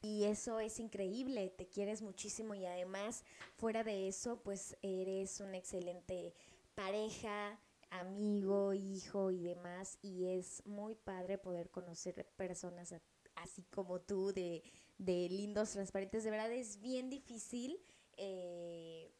Y 0.05 0.25
eso 0.25 0.61
es 0.61 0.81
increíble, 0.81 1.49
te 1.49 1.67
quieres 1.67 2.03
muchísimo 2.03 2.55
y 2.55 2.67
además 2.67 3.25
fuera 3.57 3.83
de 3.83 4.07
eso 4.07 4.39
pues 4.43 4.77
eres 4.83 5.41
una 5.41 5.57
excelente 5.57 6.35
pareja, 6.75 7.59
amigo, 7.89 8.75
hijo 8.75 9.31
y 9.31 9.41
demás 9.41 9.97
y 10.03 10.27
es 10.27 10.61
muy 10.67 10.95
padre 10.95 11.39
poder 11.39 11.71
conocer 11.71 12.27
personas 12.37 12.95
así 13.37 13.63
como 13.71 13.99
tú 13.99 14.35
de, 14.35 14.63
de 14.99 15.31
lindos, 15.31 15.71
transparentes. 15.71 16.23
De 16.23 16.31
verdad 16.31 16.53
es 16.53 16.83
bien 16.83 17.09
difícil 17.09 17.81
eh, 18.19 19.11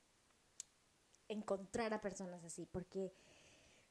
encontrar 1.29 1.95
a 1.95 2.03
personas 2.03 2.45
así 2.45 2.67
porque 2.67 3.15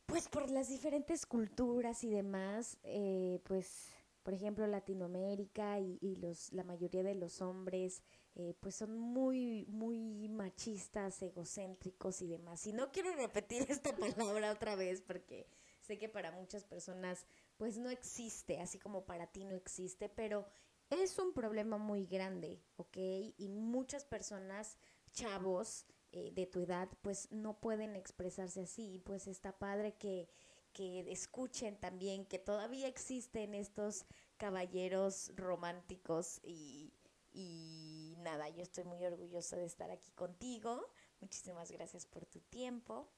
pues 0.06 0.30
por 0.30 0.52
las 0.52 0.70
diferentes 0.70 1.26
culturas 1.26 2.04
y 2.04 2.12
demás, 2.12 2.78
eh, 2.84 3.40
pues 3.46 3.93
por 4.24 4.34
ejemplo 4.34 4.66
Latinoamérica 4.68 5.80
y, 5.80 6.16
los 6.16 6.52
la 6.54 6.64
mayoría 6.64 7.04
de 7.04 7.16
los 7.16 7.42
hombres 7.42 8.02
eh, 8.36 8.56
pues 8.60 8.76
son 8.76 8.98
muy 8.98 9.66
muy 9.68 10.28
machistas 10.30 11.22
egocéntricos 11.22 12.22
y 12.22 12.28
demás. 12.28 12.66
Y 12.66 12.74
no 12.74 12.92
quiero 12.92 13.14
repetir 13.16 13.66
esta 13.70 13.96
palabra 13.96 14.52
otra 14.52 14.76
vez 14.76 15.02
porque 15.02 15.48
sé 15.82 15.98
que 15.98 16.10
para 16.10 16.32
muchas 16.32 16.64
personas 16.64 17.26
pues 17.58 17.78
no 17.78 17.90
existe 17.90 18.60
así 18.60 18.80
como 18.80 19.06
para 19.06 19.28
ti 19.28 19.44
no 19.44 19.56
existe 19.56 20.10
pero 20.10 20.46
es 20.90 21.20
un 21.20 21.34
problema 21.34 21.78
muy 21.78 22.06
grande 22.06 22.62
ok 22.78 22.98
y 23.38 23.50
muchas 23.50 24.06
personas 24.06 24.78
chavos 25.12 25.86
eh, 26.16 26.32
de 26.32 26.46
tu 26.46 26.60
edad 26.60 26.88
pues 27.02 27.32
no 27.32 27.60
pueden 27.60 27.96
expresarse 27.96 28.62
así. 28.62 29.02
Pues 29.04 29.26
está 29.26 29.58
padre 29.58 29.96
que, 29.96 30.30
que 30.74 31.12
escuchen 31.12 31.80
también 31.80 32.26
que 32.26 32.40
todavía 32.40 32.88
existen 32.88 33.54
estos 33.54 34.06
caballeros 34.38 35.32
románticos 35.36 36.40
y, 36.44 36.92
y 37.32 38.16
nada, 38.20 38.50
yo 38.50 38.62
estoy 38.62 38.84
muy 38.84 39.04
orgullosa 39.06 39.56
de 39.56 39.66
estar 39.66 39.92
aquí 39.92 40.12
contigo. 40.12 40.92
Muchísimas 41.22 41.72
gracias 41.72 42.06
por 42.06 42.26
tu 42.26 42.40
tiempo 42.42 43.10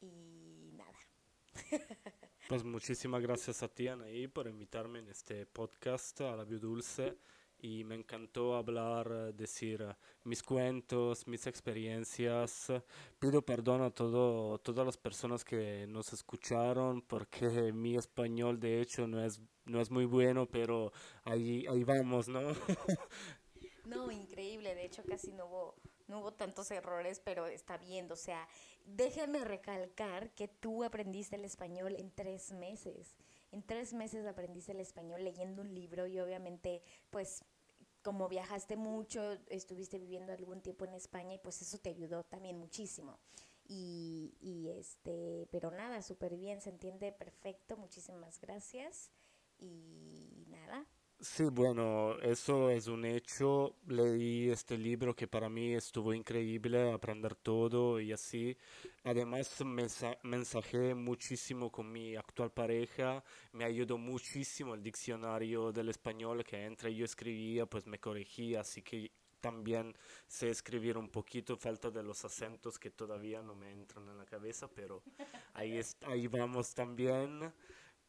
y 0.00 0.72
nada. 0.74 0.98
Pues 2.46 2.62
muchísimas 2.62 3.22
gracias 3.22 3.62
a 3.62 3.68
ti, 3.68 3.88
Anaí, 3.88 4.28
por 4.28 4.46
invitarme 4.46 4.98
en 4.98 5.08
este 5.08 5.46
podcast 5.46 6.20
a 6.20 6.36
la 6.36 6.44
Dulce 6.44 7.16
y 7.64 7.82
me 7.82 7.94
encantó 7.94 8.56
hablar, 8.56 9.10
eh, 9.10 9.32
decir 9.32 9.80
eh, 9.80 9.94
mis 10.24 10.42
cuentos, 10.42 11.26
mis 11.26 11.46
experiencias. 11.46 12.70
Pido 13.18 13.40
perdón 13.40 13.80
a 13.80 13.90
todo, 13.90 14.58
todas 14.58 14.84
las 14.84 14.98
personas 14.98 15.44
que 15.46 15.86
nos 15.88 16.12
escucharon 16.12 17.00
porque 17.00 17.48
mi 17.72 17.96
español 17.96 18.60
de 18.60 18.82
hecho 18.82 19.06
no 19.06 19.24
es, 19.24 19.40
no 19.64 19.80
es 19.80 19.90
muy 19.90 20.04
bueno, 20.04 20.46
pero 20.46 20.92
ahí, 21.24 21.66
ahí 21.66 21.84
vamos, 21.84 22.28
¿no? 22.28 22.40
No, 23.86 24.10
increíble, 24.10 24.74
de 24.74 24.86
hecho 24.86 25.02
casi 25.04 25.30
no 25.32 25.44
hubo, 25.44 25.74
no 26.08 26.20
hubo 26.20 26.32
tantos 26.32 26.70
errores, 26.70 27.20
pero 27.22 27.46
está 27.46 27.76
bien, 27.76 28.10
o 28.10 28.16
sea, 28.16 28.48
déjame 28.86 29.44
recalcar 29.44 30.30
que 30.30 30.48
tú 30.48 30.84
aprendiste 30.84 31.36
el 31.36 31.44
español 31.44 31.94
en 31.98 32.10
tres 32.10 32.52
meses, 32.52 33.14
en 33.52 33.62
tres 33.62 33.92
meses 33.92 34.26
aprendiste 34.26 34.72
el 34.72 34.80
español 34.80 35.22
leyendo 35.22 35.60
un 35.60 35.74
libro 35.74 36.06
y 36.06 36.18
obviamente 36.18 36.82
pues 37.10 37.44
como 38.04 38.28
viajaste 38.28 38.76
mucho, 38.76 39.38
estuviste 39.48 39.98
viviendo 39.98 40.32
algún 40.32 40.60
tiempo 40.60 40.84
en 40.84 40.94
España 40.94 41.34
y 41.34 41.38
pues 41.38 41.60
eso 41.62 41.78
te 41.78 41.88
ayudó 41.88 42.22
también 42.22 42.58
muchísimo. 42.58 43.18
Y, 43.66 44.36
y 44.40 44.68
este, 44.68 45.48
pero 45.50 45.70
nada, 45.70 46.02
súper 46.02 46.36
bien, 46.36 46.60
se 46.60 46.68
entiende 46.68 47.10
perfecto, 47.12 47.78
muchísimas 47.78 48.38
gracias 48.40 49.10
y 49.58 50.44
nada, 50.48 50.86
Sí, 51.24 51.44
bueno, 51.44 52.18
eso 52.20 52.68
es 52.68 52.86
un 52.86 53.04
hecho. 53.06 53.76
Leí 53.86 54.50
este 54.50 54.76
libro 54.76 55.16
que 55.16 55.26
para 55.26 55.48
mí 55.48 55.72
estuvo 55.72 56.12
increíble, 56.12 56.92
aprender 56.92 57.34
todo 57.34 57.98
y 57.98 58.12
así. 58.12 58.54
Además, 59.04 59.56
mensajé 60.22 60.94
muchísimo 60.94 61.70
con 61.72 61.90
mi 61.90 62.14
actual 62.14 62.52
pareja, 62.52 63.24
me 63.52 63.64
ayudó 63.64 63.96
muchísimo 63.96 64.74
el 64.74 64.82
diccionario 64.82 65.72
del 65.72 65.88
español 65.88 66.44
que 66.44 66.66
entre 66.66 66.94
yo 66.94 67.06
escribía, 67.06 67.64
pues 67.64 67.86
me 67.86 67.98
corregía, 67.98 68.60
así 68.60 68.82
que 68.82 69.10
también 69.40 69.94
sé 70.26 70.50
escribir 70.50 70.98
un 70.98 71.08
poquito, 71.08 71.56
falta 71.56 71.90
de 71.90 72.02
los 72.02 72.22
acentos 72.24 72.78
que 72.78 72.90
todavía 72.90 73.40
no 73.42 73.54
me 73.54 73.70
entran 73.72 74.06
en 74.10 74.18
la 74.18 74.26
cabeza, 74.26 74.68
pero 74.68 75.02
ahí, 75.54 75.80
ahí 76.02 76.26
vamos 76.28 76.74
también. 76.74 77.52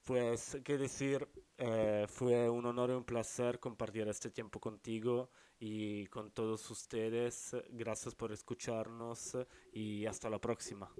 Pues, 0.06 0.56
qué 0.64 0.78
decir, 0.78 1.28
eh, 1.58 2.06
fue 2.08 2.48
un 2.48 2.64
honor 2.68 2.92
y 2.92 2.94
un 2.94 3.04
placer 3.04 3.60
compartir 3.60 4.08
este 4.08 4.30
tiempo 4.30 4.60
contigo 4.60 5.32
y 5.60 6.06
con 6.08 6.30
todos 6.30 6.70
ustedes. 6.70 7.56
Gracias 7.72 8.14
por 8.14 8.32
escucharnos 8.32 9.36
y 9.74 10.06
hasta 10.06 10.30
la 10.30 10.40
próxima. 10.40 10.94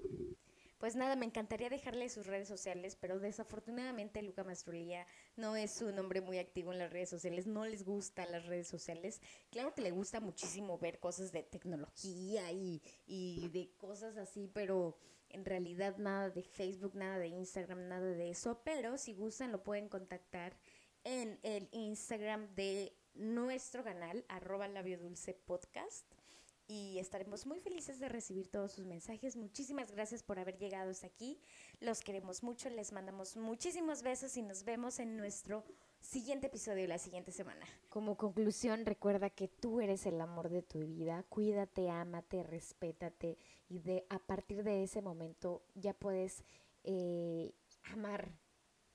Pues 0.78 0.96
nada, 0.96 1.14
me 1.14 1.24
encantaría 1.24 1.70
dejarle 1.70 2.08
sus 2.08 2.26
redes 2.26 2.48
sociales, 2.48 2.98
pero 3.00 3.20
desafortunadamente 3.20 4.20
Luca 4.22 4.42
Mastrolía 4.42 5.06
no 5.36 5.54
es 5.54 5.80
un 5.82 5.96
hombre 6.00 6.20
muy 6.20 6.38
activo 6.38 6.72
en 6.72 6.80
las 6.80 6.92
redes 6.92 7.08
sociales, 7.08 7.46
no 7.46 7.64
les 7.64 7.84
gustan 7.84 8.32
las 8.32 8.44
redes 8.46 8.66
sociales. 8.66 9.20
Claro 9.52 9.72
que 9.72 9.82
le 9.82 9.92
gusta 9.92 10.18
muchísimo 10.18 10.78
ver 10.78 10.98
cosas 10.98 11.30
de 11.30 11.44
tecnología 11.44 12.50
y, 12.50 12.82
y 13.06 13.48
de 13.50 13.70
cosas 13.78 14.16
así, 14.16 14.50
pero 14.52 14.98
en 15.30 15.44
realidad 15.44 15.96
nada 15.98 16.30
de 16.30 16.42
Facebook, 16.42 16.94
nada 16.94 17.18
de 17.18 17.28
Instagram, 17.28 17.88
nada 17.88 18.06
de 18.06 18.30
eso. 18.30 18.60
Pero 18.64 18.98
si 18.98 19.14
gustan 19.14 19.52
lo 19.52 19.62
pueden 19.62 19.88
contactar 19.88 20.56
en 21.04 21.38
el 21.42 21.68
Instagram 21.72 22.54
de 22.54 22.96
nuestro 23.14 23.84
canal, 23.84 24.24
arroba 24.28 24.68
labio 24.68 24.98
dulce 24.98 25.34
podcast 25.34 26.06
y 26.68 26.98
estaremos 26.98 27.46
muy 27.46 27.60
felices 27.60 28.00
de 28.00 28.08
recibir 28.08 28.48
todos 28.48 28.72
sus 28.72 28.86
mensajes. 28.86 29.36
Muchísimas 29.36 29.92
gracias 29.92 30.22
por 30.22 30.38
haber 30.38 30.58
llegado 30.58 30.90
hasta 30.90 31.06
aquí. 31.06 31.40
Los 31.80 32.00
queremos 32.00 32.42
mucho, 32.42 32.68
les 32.70 32.92
mandamos 32.92 33.36
muchísimos 33.36 34.02
besos 34.02 34.36
y 34.36 34.42
nos 34.42 34.64
vemos 34.64 34.98
en 34.98 35.16
nuestro 35.16 35.64
siguiente 36.00 36.46
episodio 36.46 36.86
la 36.86 36.98
siguiente 36.98 37.32
semana. 37.32 37.66
Como 37.88 38.16
conclusión, 38.16 38.86
recuerda 38.86 39.30
que 39.30 39.48
tú 39.48 39.80
eres 39.80 40.06
el 40.06 40.20
amor 40.20 40.48
de 40.48 40.62
tu 40.62 40.80
vida. 40.80 41.24
Cuídate, 41.28 41.90
ámate, 41.90 42.42
respétate 42.42 43.38
y 43.68 43.80
de 43.80 44.06
a 44.08 44.18
partir 44.18 44.62
de 44.62 44.82
ese 44.82 45.02
momento 45.02 45.62
ya 45.74 45.92
puedes 45.94 46.44
eh, 46.84 47.52
amar 47.92 48.30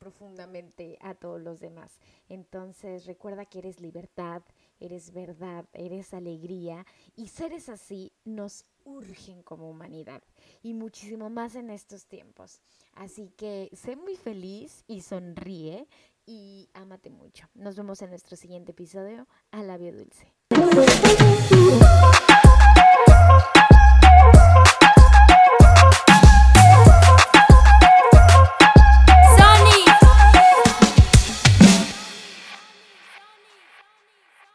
profundamente 0.01 0.97
a 0.99 1.13
todos 1.13 1.39
los 1.39 1.59
demás. 1.59 1.99
Entonces 2.27 3.05
recuerda 3.05 3.45
que 3.45 3.59
eres 3.59 3.79
libertad, 3.79 4.41
eres 4.79 5.11
verdad, 5.11 5.65
eres 5.73 6.15
alegría 6.15 6.87
y 7.15 7.27
seres 7.27 7.69
así 7.69 8.11
nos 8.25 8.65
urgen 8.83 9.43
como 9.43 9.69
humanidad 9.69 10.23
y 10.63 10.73
muchísimo 10.73 11.29
más 11.29 11.53
en 11.53 11.69
estos 11.69 12.07
tiempos. 12.07 12.61
Así 12.93 13.29
que 13.37 13.69
sé 13.73 13.95
muy 13.95 14.15
feliz 14.15 14.83
y 14.87 15.01
sonríe 15.01 15.87
y 16.25 16.69
ámate 16.73 17.09
mucho. 17.09 17.47
Nos 17.53 17.75
vemos 17.75 18.01
en 18.01 18.09
nuestro 18.09 18.35
siguiente 18.35 18.71
episodio 18.71 19.27
a 19.51 19.61
Labio 19.63 19.93
Dulce. 19.93 20.33